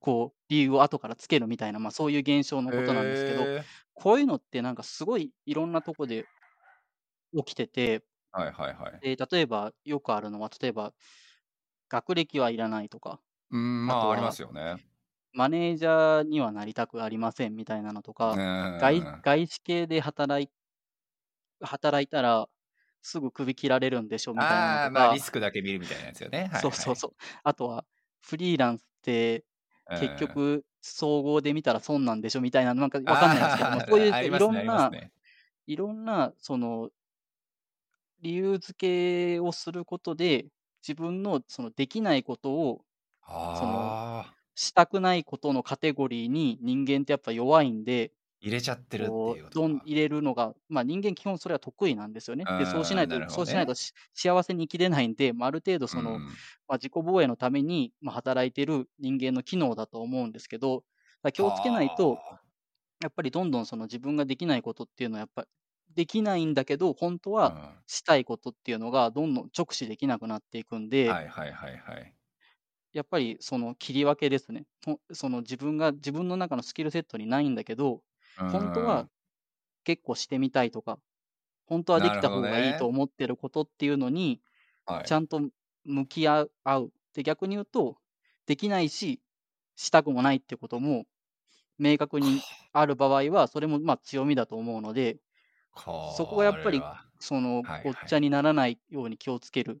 [0.00, 3.62] こう、理由を後からつけるみたいな、まあ、そういう現象のことなんですけど、へー。
[3.94, 6.24] こういうのってなんかすごいいろんなとこで
[7.36, 8.02] 起きてて、
[8.32, 9.16] はいはいはい。
[9.16, 10.94] で例えばよくあるのは、例えば
[11.90, 13.20] 学歴はいらないとか、
[13.50, 14.86] うんまああありますよね。
[15.32, 18.42] マネージャーにはなりたくありませんみたいなのとか、
[18.78, 20.50] 外外外資系で働い
[21.60, 22.48] 働いたら
[23.02, 25.00] すぐ首切られるんでしょみたいあなのとか。
[25.04, 26.60] あまあリ、スクだけ見るみたいなやつよね、はいはい。
[26.60, 27.12] そうそうそう。
[27.44, 27.84] あとは
[28.20, 29.44] フリーランスって
[29.94, 35.12] 結局総合で見たら損なんでしょみたいな、なんかわかんないですけども、ういういろんな、ね。
[35.66, 36.90] いろんな、その、
[38.20, 40.46] 理由付けをすることで、
[40.86, 42.82] 自分のそのできないことを
[43.22, 44.34] ああ。
[44.54, 48.12] したくないことのカテゴリーに人間ってやっぱ弱いんで、
[48.42, 52.44] 入れちゃってるってこいうどん入れるのが、まあ人間基本それは得意なんですよね。
[52.58, 53.26] で、そうしないと、ね。
[53.28, 56.24] そうしないとし幸せに生きれないんで、まあ、ある程度その、うん。
[56.24, 56.30] ま
[56.68, 60.84] あ、自己防衛のために、まあ、働いてる人間の機能だと思うんですけど、
[61.32, 62.40] 気をつけないと、は
[63.02, 65.46] やっぱりどんどんその自分ができないことっていうのはやっぱ
[65.94, 67.54] できないんだけど、本当は
[67.86, 72.16] したいことっていうのがどんどん直視できなくなっていくんうで、いはいはいはい。
[72.92, 74.66] やっぱりその切り分けですね。
[74.84, 78.02] ほその自分が自分の中のスキルセットにないんだけど、
[78.46, 79.08] 本当は
[79.84, 81.00] 結構してみたいとか、
[81.66, 84.42] 本当はできた方がいいと思ってることっていうのに、
[84.86, 85.40] はいちゃんと
[85.84, 86.52] 向き合う。
[86.64, 87.98] 合うで、逆に言うと、
[88.46, 89.22] できないし、
[89.76, 91.06] したくもないってことも、
[91.78, 95.18] 明確にある場合は、それもまあ強みだと思うので、
[95.76, 96.82] そこはやっぱり
[97.18, 99.80] そのごっちゃにならないように気をつけるって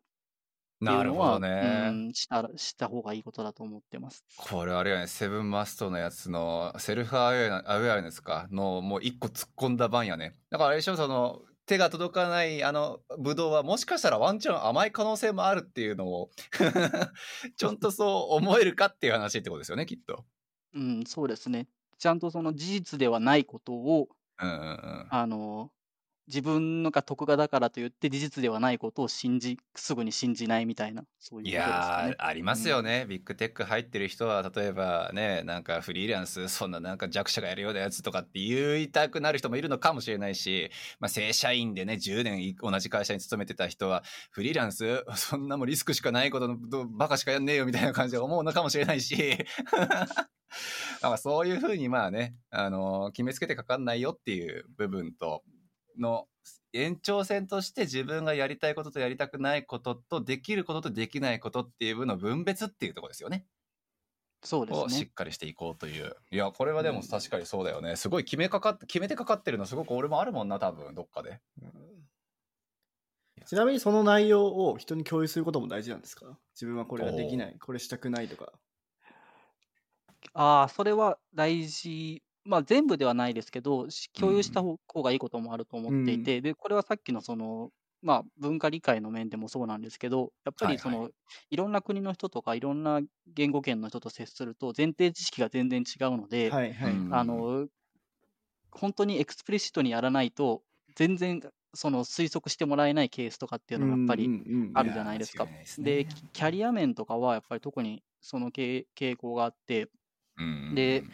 [0.86, 1.88] なるほうのは、どね。
[1.88, 4.24] うん、したらした方がいいことだと思ってます。
[4.36, 8.48] これあれやね、セブンマストのやつのセルフアウェアアウェアネスか？
[8.50, 10.36] のもう一個突っ込んだ版やね。
[10.50, 16.30] だからあれでしょ、その手が届かないあのブドウはもしかしたらワンチャン甘い可能性もあるっていうのを
[17.56, 20.24] ちゃんとそう思えるかっていう話ってことですよね、きっと。
[20.74, 21.68] うん、そうですね。
[21.98, 24.08] ちゃんとその事実ではないことを、
[24.40, 25.06] うんうんうん。
[25.10, 25.70] あの、
[26.26, 31.52] 自分のが得がだからといって事実ではないことを信じ、すぐに信じないみたいな、そういうね。
[31.52, 49.38] やーありますよね、ビッグテック入ってる人は例えばねなんかフリーランスそんななんか弱者がやるようなやつとかって言いたくなる人もいるのかもしれないし、まあ、正社員でね10年い同じ会社に勤めてた人はフリーランスそんなもんリスクしかないことのどバカしかやんねえよみたいな感じで思うのかもしれないし。
[51.00, 55.44] まあそういうふうにまあね、あの決めつけてかかんないよっていう部分と
[55.98, 56.26] の
[56.72, 63.46] 延長線として自分がやりたいこととやりたくないこととできることとできないことっていう分の分別っていうところですよね。
[64.42, 65.06] そうですをしね。
[65.10, 66.16] っかりしていこうという。
[66.30, 67.96] いやこれはでも確かにそうだよね。
[67.96, 71.40] すごい決めかかって決めてかかってるのすごく俺もあるもんな多分どっかで。
[73.46, 76.38] ちなみにその内容を人に共有することも大事なんですか？
[76.54, 78.52] 自分はこれができない、これしたくないとか。
[80.34, 82.22] ああ、それは大事。
[82.44, 87.70] まあ全部ではないですけど、し共有した方方がいいこともあると思っていて、で、これはさっきのその、
[88.02, 91.12] まあ文化理解の面でもそうなんですけど、やっぱりその、はい。
[91.50, 96.92] いろんな国の人とかいろんな言語圏の人と接すると前提知識が全然違うので、はいはい。
[96.92, 97.68] うんあの、
[98.72, 100.62] 本当に explicit にやらないと、
[100.96, 101.40] 全然
[101.74, 104.32] その推測してもらえないケースとかっていうのがやっぱり
[104.72, 105.50] あるじゃないですか。
[105.50, 105.94] いや間違いないですね。
[105.94, 109.88] で、キキャリア面とかはやっぱり特にその傾傾向があって、
[110.36, 110.46] うん。
[110.70, 111.06] で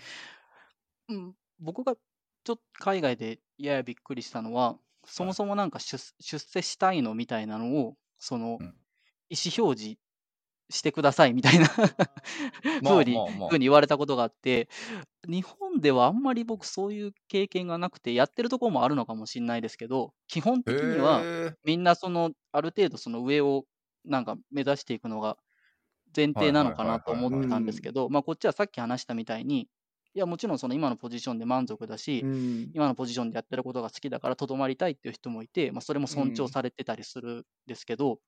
[1.08, 8.74] うん、僕がちょっと海外でややびっくりしたのは、そもそもなんか出出世したいのみたいなのを、そのうん。
[9.28, 9.98] 意思表示
[10.70, 11.68] してくださいみたいな
[12.82, 13.16] まあふうに
[13.48, 14.68] ふうに言われたことがあって、
[15.28, 21.28] 日本ではあんまり僕そういう経験がなくて、やってるところもあるのかもしれないですけど、基本的には
[21.64, 23.66] みんなそのある程度その上を
[24.04, 25.38] なんか目指していくのが
[26.14, 29.68] 前提なのかなと思ってたんですけど、まあこっちはさっき話したみたいに、
[30.16, 32.70] いやもちろんその今のポジションで満足だし、うん。
[32.72, 38.18] 今のポジションでやってることが好きだからとどまりたいっていう人もいて、まあ、それも尊重されてたりするんですけど、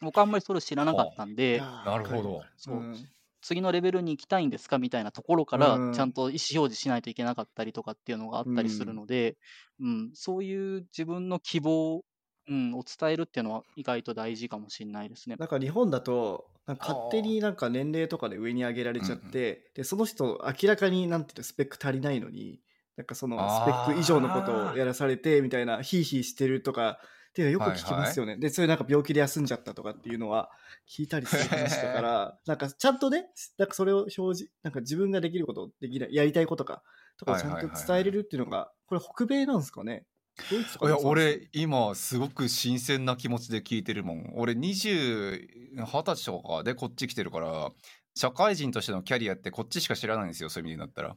[0.00, 2.42] 僕あんまりそれを知らなかったんで、なるほど。
[2.56, 2.76] そう。
[2.76, 2.96] ん。
[3.42, 5.92] 次のレベルに行きたいんですかみたいなところからうん。
[5.92, 9.36] ちゃんと意思表示しないといけなかったりとかっていうのがあったりするので、
[9.80, 10.10] うん。
[10.14, 12.04] そういう自分の希望、
[12.48, 15.34] うん、を伝えるっていうのは意外と大事かもしれないですね。
[15.36, 16.46] なんか日本だと
[16.76, 22.60] 勝手になんか年齢とかで上に上げられちゃって、でその人明らかになんていうのスペック足りないのに
[22.96, 26.98] なんかそのスペック以上のことをやらされてみたいなヒーヒーしてるとか
[27.30, 30.50] っていうのよく聞きますよね、でそれなんか病気で休んじゃったとかっていうのは
[30.88, 36.82] 聞いたりする話だから なんかちゃんとねなんかそれを表示なんか自分ができることできないやりたいことか
[37.16, 40.04] とかをちゃんと伝えれるっていうのがこれ北米なんですかね？
[40.50, 44.32] いや俺今すごく新鮮な気持ちで聞いてるもん。
[44.36, 47.70] 俺20 20歳とかでこっち来てるから
[48.14, 51.08] 社会人としてのキャリアってこっちしか知らないんですよそういう意味になったら。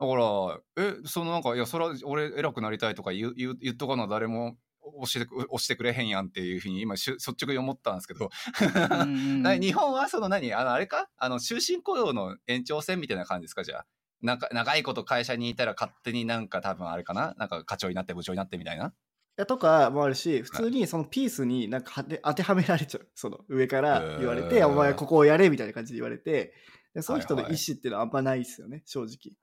[0.00, 8.30] だからえそのなんかいやそれは俺偉くなりたいとか言う言う言っとかな誰も教えてく押してくれへんやんっていうふうに今率直に思ったんですけど。
[9.60, 10.52] 日本はその何？
[10.54, 11.08] あのあれか？
[11.16, 13.86] あの終身雇用の延長線みたいな感じですかじゃあ
[14.22, 17.34] なんか長いこと会社にいたら勝手になんか多分あれかな？
[17.38, 18.86] なんか課長になって部長になってみたいな？
[18.86, 18.90] い
[19.36, 23.08] やとかもあるし普通にそのピースになんか当てはめられちゃう。
[23.14, 26.54] その上から言われて、お前ここをやれみたいな感じで言われて
[26.94, 29.36] でその人の意思っていうのはあんまないですよね正直。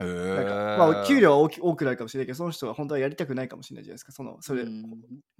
[0.00, 4.12] へなんかーまあ給料は大き多くなるかもしれないけどその人は本当はやりたくないかもしれないじゃないですか。
[4.12, 4.84] そのそれ、うん。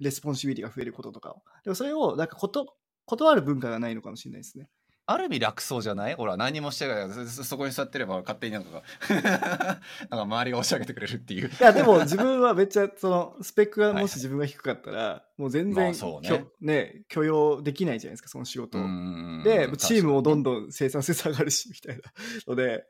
[0.01, 1.41] responsibility が増えることとかを。
[1.63, 4.69] でもそれをなんかこと断る文化がないのかもしれないですね
[5.11, 6.15] ある意味楽そうじゃない？
[6.15, 7.09] ほら何もしてない。
[7.09, 8.83] そそそこに座ってれば勝手になんかが
[9.19, 11.47] なんか周りが押し上げてくれるっていう。
[11.47, 16.45] いやでも自分はめっちゃそのスペックがもし自分が低かったらもう全ま然、あそうね。
[16.61, 22.01] ね許容できないじゃないですかその仕事で、チームもどんどんどん生産性下がるし、みたいな
[22.47, 22.85] ので、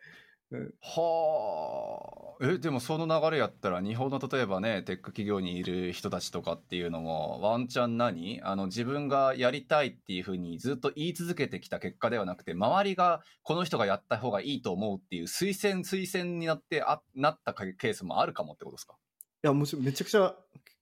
[0.52, 2.45] うんはあ。
[2.45, 8.41] え、でもその流れやったら、日本の例えばね、テック企業にいる人たちとかっていうのも、ワンチャン何？
[8.43, 18.95] あの、自分がやりたいっていうふうにずっと言い続けてきた結果ではなくて、周りがこの人がやった方がいいと思うっていう推薦、推薦になって、あ、なったケースもあるかもってことですか？
[19.43, 20.36] いや、もちろんめちゃくちゃ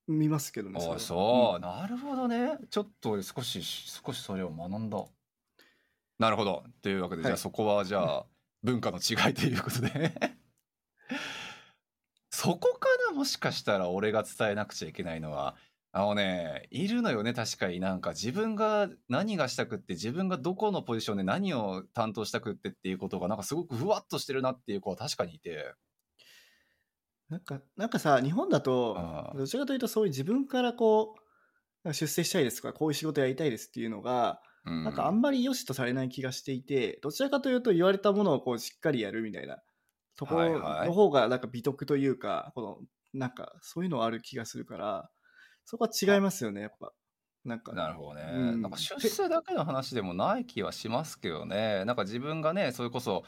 [0.08, 0.80] 見ますけどね。
[0.80, 2.58] あそう、なるほどね。
[2.70, 5.04] ちょっと少し、少しそれを学んだ。
[6.20, 6.64] なるほど。
[6.82, 8.26] というわけで、はいじゃあそこはじゃあ、
[8.64, 10.38] 文化の違いということで。
[12.30, 15.56] そこかなもしかしたら俺が伝えなくちゃいけないのは、
[15.92, 25.74] あのね、いるのよね、確かになんか自分が何がしたくって、自分がどこのポジションで何を担当したくってっていうことが、なんかすごくふわっとしてるなっていう子は確かにいて。
[27.30, 31.16] なんか、なんかさ、日本だとどちらかというとそういう自分からこ
[31.84, 39.62] う、出世したいですとか、こういう仕事やりたいですっていうのが、うんなんかあんまり良しとされない気がしていて、どちらかというと言われたものをこうしっかりやるみたいな
[40.16, 42.78] ところはいはいの方がなんか美徳というか、この
[43.14, 45.10] なんかそういうのある気がするから、
[45.66, 46.94] そこは違いますよね、やっぱ。
[47.46, 48.30] なんか、なるほどね。
[48.34, 51.86] うんなんか出世だけの話でもない気はしますけどね。
[51.86, 53.24] なんか自分がね、それこそ、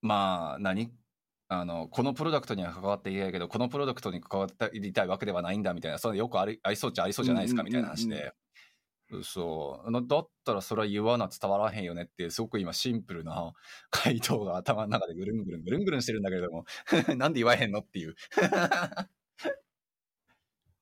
[0.00, 0.90] まあ、何？
[1.48, 8.32] あの、このプロダクトには関わっていないけど、このプロダクトに関わりたいわけではないんだみたいな、それよくありありそうっちゃありそうじゃないですかうんみたいな話で。
[9.22, 9.90] そう。
[9.90, 13.52] なだったらそれは言わな伝わらへんよねってすごく今シンプルな
[13.90, 16.64] 回答が頭の中でぐるんぐるんぐるんぐるんしてるんだけれども
[17.16, 18.14] なんで言わへんのっていう。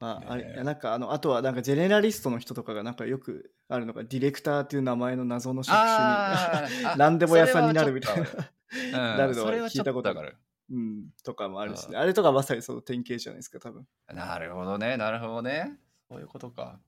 [0.01, 8.29] まあ、あれなんかあのあとはなんかジェネラリストの人とかがなんかよくあるのがディレクターっていう名前の謎の職種に何でも屋さんになるみたいな。
[8.29, 8.93] うん。
[8.93, 10.37] なるのは聞いたことある。
[10.71, 13.87] うん、とかもあるし、ね、ああれとかまさにその典型じゃないですか多分。
[14.13, 15.79] なるほどね、なるほどね。
[16.09, 16.79] そういうことか。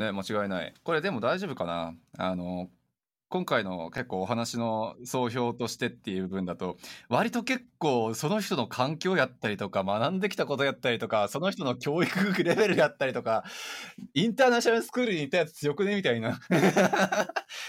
[0.00, 0.74] ね、間違いない。
[0.82, 1.94] これでも大丈夫かな？
[2.18, 2.68] あの、
[3.28, 6.78] 今回の結構お話の総評としてっていう部分だと、
[7.08, 13.44] 割と結構その人の環境やったりとか、学んできたことやったりとか、その人の教育レベルやったりとか、
[14.14, 15.94] インターナショナルスクールに行ったやつ強くね？
[15.94, 16.40] みたいな。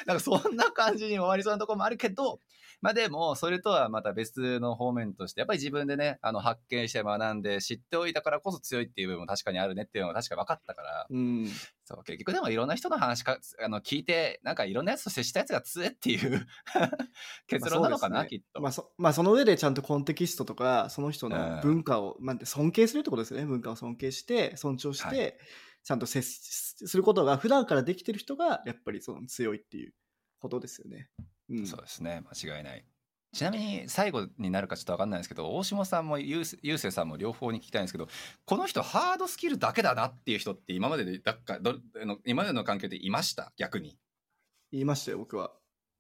[0.08, 2.40] なんかそんな感じに終わりそうなとこもあるけど、
[2.82, 11.48] まあでも、それとはまた別の方面として、やっぱり自分でね、あの発見して学んで知っておいたからこそ強いっていう部分も確かにあるねっていうのが確かに分かったから、うん。
[11.86, 16.48] そう、結局でもいろんな人の話か、あの、聞いて、なんかいろんなやつと接したやつが強いっていう
[17.48, 18.30] 結論なのかな、ね。
[18.30, 18.62] きっと。
[18.62, 21.34] まあそまあその上でちゃんとコンテキストとかその人うん。
[21.34, 23.46] の文化を、まあ、尊敬するってことですよね。
[23.46, 25.38] 文化を尊敬して尊重して、はい。
[25.84, 29.94] ちゃんと接しすることが普段からできてる人がやっぱりその強いっていう
[30.40, 31.10] ことですよね。
[31.52, 32.86] うん、そうですね、間違いない。
[33.34, 38.10] ちなみに最後になるかちょっと分かんないんですけど大島さんもゆうせゆうせいさんも両方に聞きたいんですけど
[38.44, 43.54] この人ハードスキルだけだなっていう人って今まででだっかどあの今までの環境でいました？
[43.56, 43.98] 逆に。
[44.74, 45.52] 言いましたよ僕は。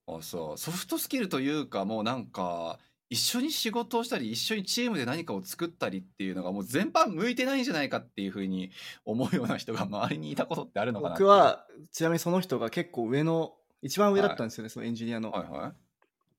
[0.07, 0.57] あそう。
[0.57, 2.79] ソフトスキルというかもうなんか
[3.09, 8.71] 一緒に仕事をしたり一緒にチームで何かを作ったりっていうのがもう全般向いてないんじゃないかっていうふうに
[9.05, 15.31] 思うような人が周りにいたことってあるのかな僕はちなみにその人が結構上の一番上だったんですよね、そのエンジニアの。
[15.31, 15.91] はいはい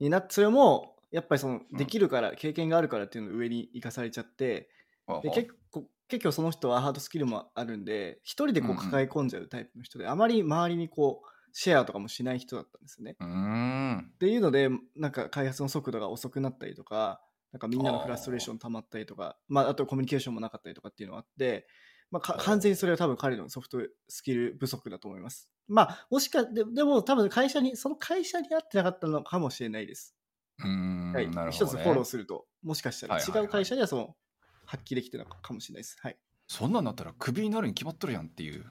[0.02, 4.68] になそれもやっぱりそのうんできるから、経験があるからっていうのが上に生かされちゃってで
[5.06, 13.16] はあはあ結構結構その人はハードスキルもあるんで一人でこうんううん抱え込んじゃうタイプの人で、あまり周りにこうシェアとかもしない人だったんですよね。
[13.20, 17.20] うーんっていうのでなんか開発の速度が遅くなったりとか
[17.52, 21.66] なんかみんなのフラストレーション溜まったりとかまあ、あとコミュニケーションもなかったりとかっていうのがあって、
[22.10, 23.78] まあ、完全にそれは多分彼のソフト
[24.08, 25.50] スキル不足だと思います。
[25.68, 30.14] まあもしかででも多分会社にその会社に合ってなかったのかもしれないです。
[30.58, 34.14] うーんはいね、一つフォローするともしかしたらはいはいはい違う会社ではその
[34.64, 35.96] 発揮できてるのかもしれないです。
[36.00, 38.64] はい、そんなんなったらクビになるに決まっとるやんっていう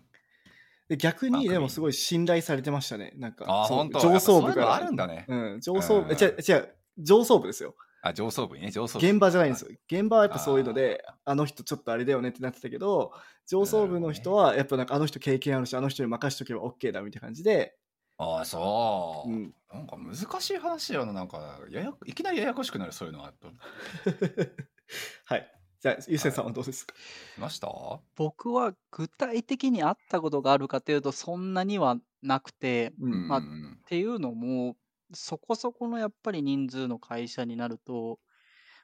[0.92, 3.14] で逆まあにでもすごい信頼されてましたね。
[3.16, 3.46] なんか
[3.94, 4.76] 上層部から。
[4.76, 7.76] あるんだねうん、上層部、うん違う違う上層部ですよ。
[8.02, 9.06] あ上層部にね上層部。
[9.08, 9.72] 現場じゃないんですよ。
[9.92, 13.14] 現場はやっぱそういうので、あの人ちょっとあれだよねってなってたけど、
[13.48, 17.78] 上層部の人はやっぱなんかあの人経験あるし、あの人に任しとけば OK だみたいな感じで、
[18.18, 23.48] ああそう、うん、なんか難しい話やななんかややいきなりややこしくなるそういうのはと
[25.26, 25.52] はい。
[25.80, 26.94] じゃあ、ゆうせいさんはどうですか、
[27.38, 27.42] い。
[27.42, 27.68] ました？
[28.16, 33.28] 僕は具体的にあったことがあるかというと、そんなにはなくて、うん。
[33.28, 33.44] まあっ
[33.86, 34.76] ていうのも、
[35.14, 38.20] そこそこのやっぱり人数の会社になると、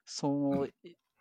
[0.06, 0.68] その、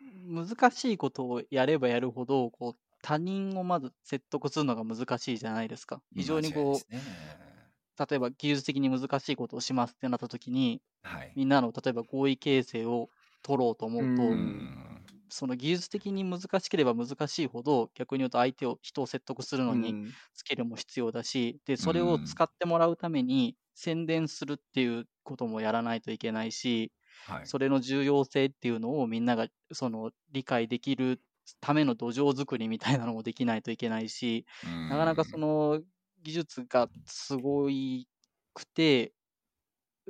[0.00, 6.02] 難しいことをやればやるほど、こう、他人をまず説得するのが難しいじゃないですか。
[6.14, 7.66] 非常にこう、ね。
[7.98, 11.36] 例えば技術的に難しいことをしますってなった時に、はい。
[11.36, 13.10] みんなの例えば合意形成を
[13.42, 20.16] 取ろうと思うと、うその技術的に難しければ難しいほど、逆に言うと相手を、人を説得するのにうん。
[20.34, 26.92] スキルも必要だし、で、それを使ってもらうために宣伝するっていうこともやらないといけないし、
[27.26, 27.52] はい。
[27.52, 31.22] それの重要性っていうのをみんながその理解できる
[31.60, 34.46] ための土壌作りみたいなのもできないといけないし、
[34.88, 35.82] なかなかその
[36.22, 38.08] 技術がすごい
[38.54, 39.14] くて、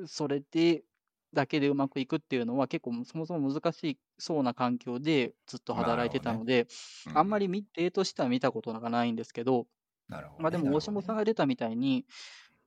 [0.07, 0.85] それで
[1.33, 6.67] だけでうまくいくっていうのは結構そもそも難しそうな環境でずっと働いてたので、
[7.07, 7.13] うん。
[7.15, 9.67] あんまり見例としては見たことがないんですけど、
[10.09, 12.07] なるほどね、まあでも大下さんが出たみたいに、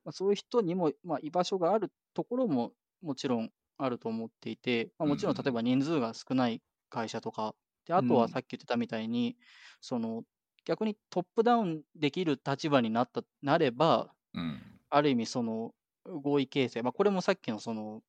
[0.05, 7.55] まあ、そういう人にも、まあ、居場所があるところももちろんあると思っていて、まあ、もちろんうん例えば人数が少ない会社とか、
[7.85, 9.37] であとはうんさっき言ってたみたいに、
[9.81, 10.23] その
[10.65, 14.79] 逆にトップダウンできる立場になったなれば、うん。
[14.89, 15.73] ある意味その
[16.05, 18.03] 合意形成、まあ、これもさっきのその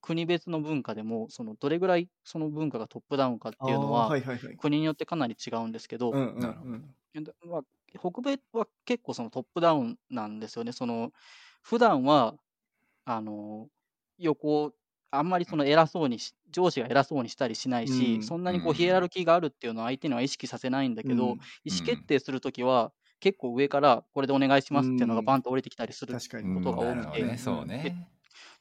[0.00, 4.14] 国別の文化でも、そのどれぐらいその文化がトップダウンかっていうのは。
[4.56, 6.94] 国によってかなり違うんですけど、うんうんなるほどうん。
[7.14, 7.62] えだまあ、
[7.98, 10.72] 北米は結構そのトップダウンなんですよね。
[10.72, 11.12] その
[11.62, 12.36] 普段は
[13.04, 13.68] あの
[14.18, 14.72] 横
[15.10, 18.22] あんまりその偉そうにし上司が偉そうにしたりしないし、うん。
[18.22, 18.72] そんなにこうん。
[18.72, 21.40] うヒエラルキーがあるっていうのは相手には意識させないんだけど、うん。
[21.64, 25.24] 意思決定するときは結構上からこれでお願いしますっていうのがうん。
[25.24, 27.92] バンと降りてきたりすることが多くてなるほどね。
[27.92, 28.08] ね。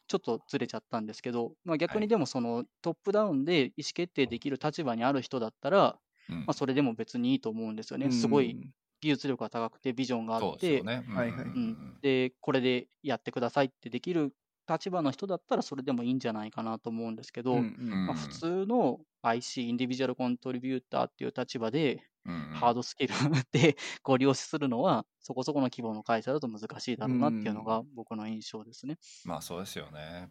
[0.07, 2.01] ちょっとずれちゃったんですけど、まあ、逆はい。
[2.01, 5.99] にでもそのトップダウンで意思決定できる立場にある人だったら、
[6.29, 6.47] うん。
[6.47, 8.09] まあ、それでも別にいいと思うんですよね。
[8.11, 8.57] すごい
[9.01, 10.83] 技術力が高くてビジョンがあって
[12.01, 14.33] でこれでやってくださいってできる
[14.69, 23.13] 立場の人だったらそれでもいいんじゃないかなと思うんですけど、うんうんまあ、普通の IC、インディビジュアルコントリビューターっていう立場で、うんハードスキル
[23.53, 28.97] でご利用するのは、そこそこの規模の会社だと難しいだろうなっていうのが僕の印象ですね。
[29.23, 30.27] まあそうですよね。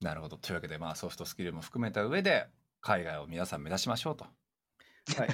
[0.00, 0.36] なるほど。
[0.36, 2.46] というわけで、まあソフトスキルも含めた上で、
[2.80, 4.26] 海外を皆さん目指しましょうと。
[5.16, 5.28] はい。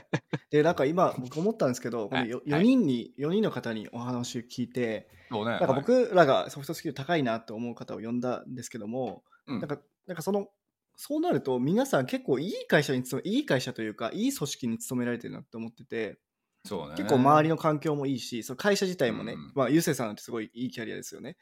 [0.50, 5.52] で、なんか今、僕思ったんですけど、このはいよ4人に、4人の方にお話を聞いて、そうね。
[5.52, 10.48] なんか僕らがソフトスキル高いなと思う方を呼んだんですけども、うんなんか、なんかその、
[10.96, 16.18] そうなると皆さん結構いい会社に勤め、いい会社というか、いい組織に勤められてるなって思ってて、
[16.64, 16.94] そうね。
[16.96, 21.36] 結構周りの環境もいいし、その会社自体もね、うんまあ、ゆうせいさんってすごいいいキャリアですよね。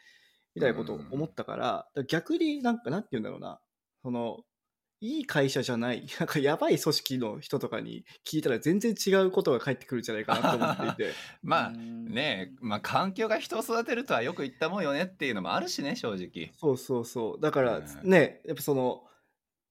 [0.54, 3.60] みたいなことを思ったから、だから逆になんか、なんて言うんだろうな、
[4.02, 4.44] その、
[5.06, 11.14] いい会社じゃない、 なんかやばい組織の人とかに聞いたら全然違うことが返ってくるんじゃないかなと思っていて。
[11.42, 16.52] まあうんねまあ環境が人を育てるとはよく言ったもんよねっていうのもあるしね、正直。
[16.58, 17.40] そうそうそう。
[17.40, 19.04] だからうんね、やっぱその、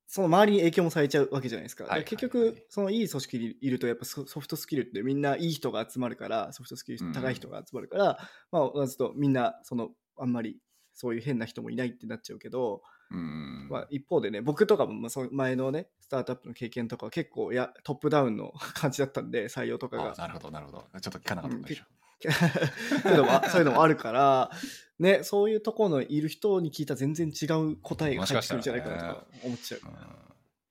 [0.07, 1.86] その周りに影響もされちゃうわけじゃないですか。
[2.03, 10.60] 結局、そのいい組織にいると、やっぱソソフトスキルってみんないい人が集まるから、ソフトスキルうん高い人が集まるから、まあ、おのずとみんな、その、あんまり
[10.94, 13.68] そういう変な人もいないってなっちゃうけど、うん。
[13.69, 20.14] まあ、一方でね、僕とかもまあその前のね、スタートアップの経験とかは結構やトップダウンの 感じだったんで、採用とかが。
[20.18, 20.99] あなるほど、なるほど。
[20.99, 21.84] ちょっと聞かなかったでし ょ。
[23.02, 24.49] そういうのもあそういうのもあるから、
[24.99, 29.82] ね、そういうところのいる人に聞いたら全然違う答えが返ってくるんじゃないかなとか思っちゃう。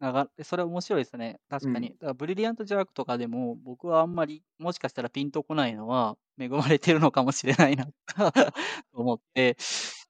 [0.00, 1.40] だからそれは面白いですね。
[1.48, 1.90] 確かに。
[1.90, 7.92] だからブリリアントジャークとかでも、僕はあんまり、もしかしたらピンとこないのは、恵まれてるのかもしれないなと
[8.92, 9.56] 思って、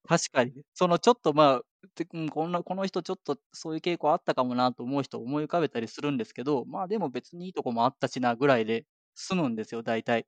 [0.06, 1.62] 確かに、そのちょっとまあ、
[1.94, 10.26] てうんこんなこの人ちょっとそういう傾向あったかもなと思う人を思い浮かべたりするんですけど、まあでも別にいいとこもあったしなぐらいで済むんですよ、大体。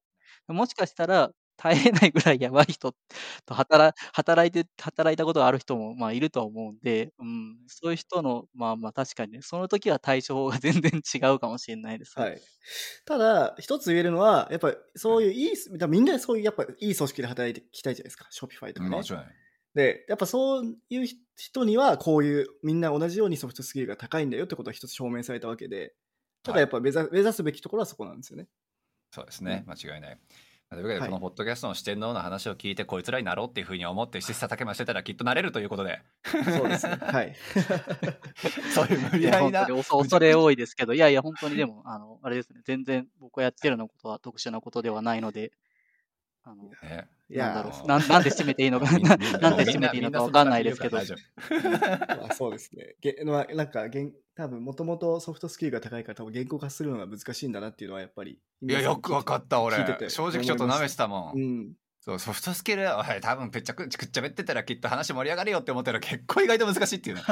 [0.49, 2.93] もしかしたら、耐えれないぐらいやばい人
[3.47, 12.27] と働働いて、働いたことがある人もまあいるとは思うんで、うん、そういう人の、まあまあ確かにね、その時は対処法が 全然違うかもしれないですね。
[12.27, 12.43] はい。
[13.07, 19.03] ただ、一つ言えるのは、やっぱりそういういい、だからみんなそういうやっぱいい組織で働いていきたいじゃないですか、ショピファイとかねも。
[19.03, 19.25] ちろん。
[19.77, 25.95] で、やっぱそういう人には、こういうみんな同じようにソフトスキルが高いんだよってことは一つ証明されたわけで、
[26.43, 28.49] ただやっぱ目指,、目指すべきところはそこなんですよね。
[29.11, 30.19] そうですね、間違いない。
[30.71, 36.97] というわけで、はいこのポッドキャストの視点のの話を聞いて、こいつらになろうっていうふうに思って、切磋琢磨してたらきっとなれるということで、そうですね。
[36.99, 37.37] はい。
[38.75, 45.53] そういう無理やりな恐恐れ多いですけど、いやいや、本当にでも、あの、あれですね、全然僕がやってるようなことは特殊なことではないので、
[46.47, 51.03] あの、ねいなんだろやう、なんなんで締めていいのか、 なんで締めていいのかわかんないですけど、あ、
[52.35, 52.95] そうですね。
[53.01, 58.41] げまあ、なんかげん、多分もともとソフトスキルが高いから、多分言語化するのが難しいんだなっていうのは、やっぱり。
[58.63, 59.77] 夫いや、よくわかった、俺。
[60.09, 61.37] 正直ちょっと舐めてたもん。
[61.37, 61.73] うん。
[62.07, 67.23] そうソフトスキル、おい、多分ぺっちゃくちくっちゃべってたらきっと話盛り上がるよって思ったら結構意外と難しいっていうね。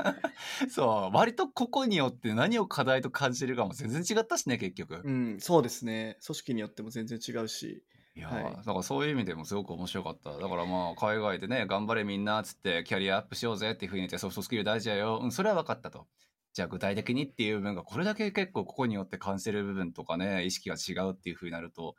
[0.72, 5.02] そう、割と個々によって何を課題と感じるかも全然違ったしね、結局。
[5.04, 6.16] うん、そうですね。
[6.24, 7.84] 組織によっても全然違うし。
[8.16, 10.30] いやー、はいだからそういう意味でもすごく面白かった。
[10.36, 15.20] だからまあ、海外でね、頑張れみんなっつって、キャリアアップしようぜっていうふうに言って、ソフトスキル大事だよ。
[15.22, 16.06] うん、それは分かったと。
[16.54, 21.94] じゃあ具体的にっていう部分が、これだけ結構ここによって感じる部分とかね、意識が違うっていうふうになると、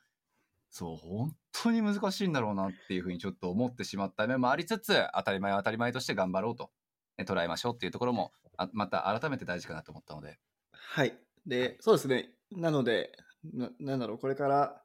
[0.72, 6.72] そう、本当に難しいんだろうなっていうふうにちょっと思ってしまった面もありつつ、当たり前は当たり前として頑張ろうと
[7.18, 10.40] ね捉えましょうっていうところもあまた改めて大事かなと思ったので
[10.72, 11.18] はい。
[11.46, 12.32] で、そうですね。
[12.52, 13.12] なので、
[13.54, 14.82] ななんだろう、これから、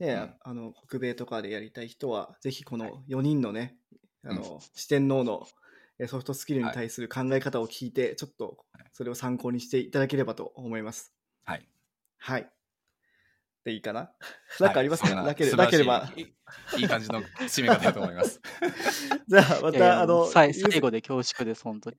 [0.00, 3.76] ね、うんあの、北米とかでやりたい人は、ぜひこはいの4人のね、
[4.24, 5.46] あうんの、四天王の
[5.98, 8.58] えソフトスキルに対する考え方を聞いて、ちょっと
[8.92, 11.14] それを参考にしていただければと思います。
[11.44, 11.68] はい
[12.18, 12.50] はい。
[13.64, 14.10] でいいかな？
[14.60, 16.12] なんかありますか、なけなければ。
[16.16, 16.34] いい
[16.80, 18.40] いい感じの締め方だと思います。
[19.26, 21.96] じゃあ、また、いやいやあの、最後で恐縮です、本当に。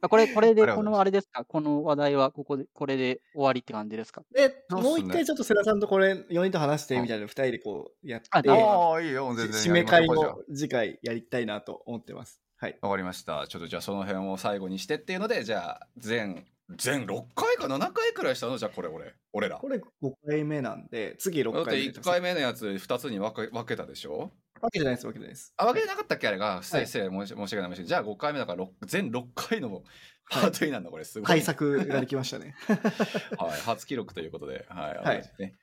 [0.00, 4.22] あこれ、これで、このあれですか、この話題はここで、これで終わりって感じですか？
[4.32, 12.40] で、もう一回ちょっと世良さんとこれ、4人と話してうんみたいな2人でこうやって、あああ、いいよ、全然締め会やりましょうの次回やりたいなと思ってます。
[12.56, 12.78] はい。
[12.82, 13.46] わかりました。
[13.48, 18.58] ちょっとじゃあその辺を最後にしてっていうので、じゃあ全、全6回か7回くらいしたの？
[18.58, 19.56] じゃあこれ俺、俺ら。
[19.58, 24.30] これ5回目なんで、次6だって1回目のやつ2つに分け分けたでしょ？
[24.60, 25.54] わけじゃないです、わけじゃないです。
[25.56, 26.28] あ、分けてなかったっけ？
[26.28, 26.62] あれが。
[26.62, 27.86] 失礼、はい失礼、申し訳ない、申し訳ない。
[27.86, 29.82] じゃあ5回目だから全6回の
[30.30, 31.26] パートになるの、これすごい。
[31.26, 32.54] 対策ができましたね。
[33.38, 34.66] はい、初記録ということで。
[34.68, 34.96] はい。
[34.98, 35.54] はいね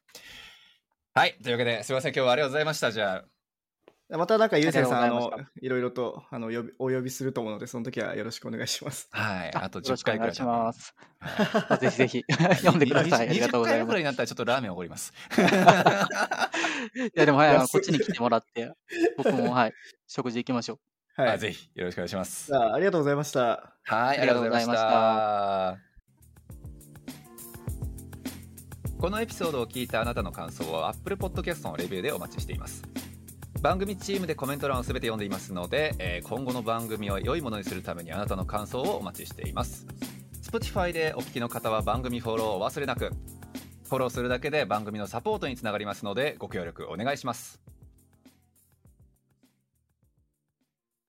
[1.13, 1.37] はい。
[1.41, 2.91] というわけで、すみません、今日はありがとうございました。
[2.91, 3.23] じゃ
[4.09, 5.31] またなんか、ゆうせいさん、あの
[5.61, 9.09] いろいろとあのお呼びすると思うので、その時はよろしくお願いします。
[9.11, 9.51] あ、はい。
[9.53, 10.95] あと10よろしくお願い回くらいします。
[11.81, 13.29] ぜひぜひ読んでください。
[13.29, 13.85] ありがとうござい20回ます。
[13.85, 15.13] いくらいになったらちょっとラーメンおごります。
[17.15, 18.71] や、でも、はい、こっちに来てもらって、
[19.17, 19.73] 僕も、はい、
[20.07, 20.79] 食事行きましょ
[21.17, 21.21] う。
[21.21, 21.31] はい。
[21.31, 23.39] あぜひよろしくお願いしますあ、ありがとうございました。
[23.39, 24.77] はい、あありがとうございままし。
[24.77, 25.87] した
[28.99, 32.83] このエピソードを聞いたあなたの感想は Apple Podcast のレビューでお待ちしています。
[33.61, 39.85] 番組チームでコメント欄を全て読んでいますので、えー今後の番組を良いものにするためにあなたの感想をお待ちしています。
[40.43, 43.11] Spotify でお聞きの方は番組フォローをお忘れなく。
[43.89, 47.76] フォローするだけで番組のサポートにつながりますのでご協力お願いします。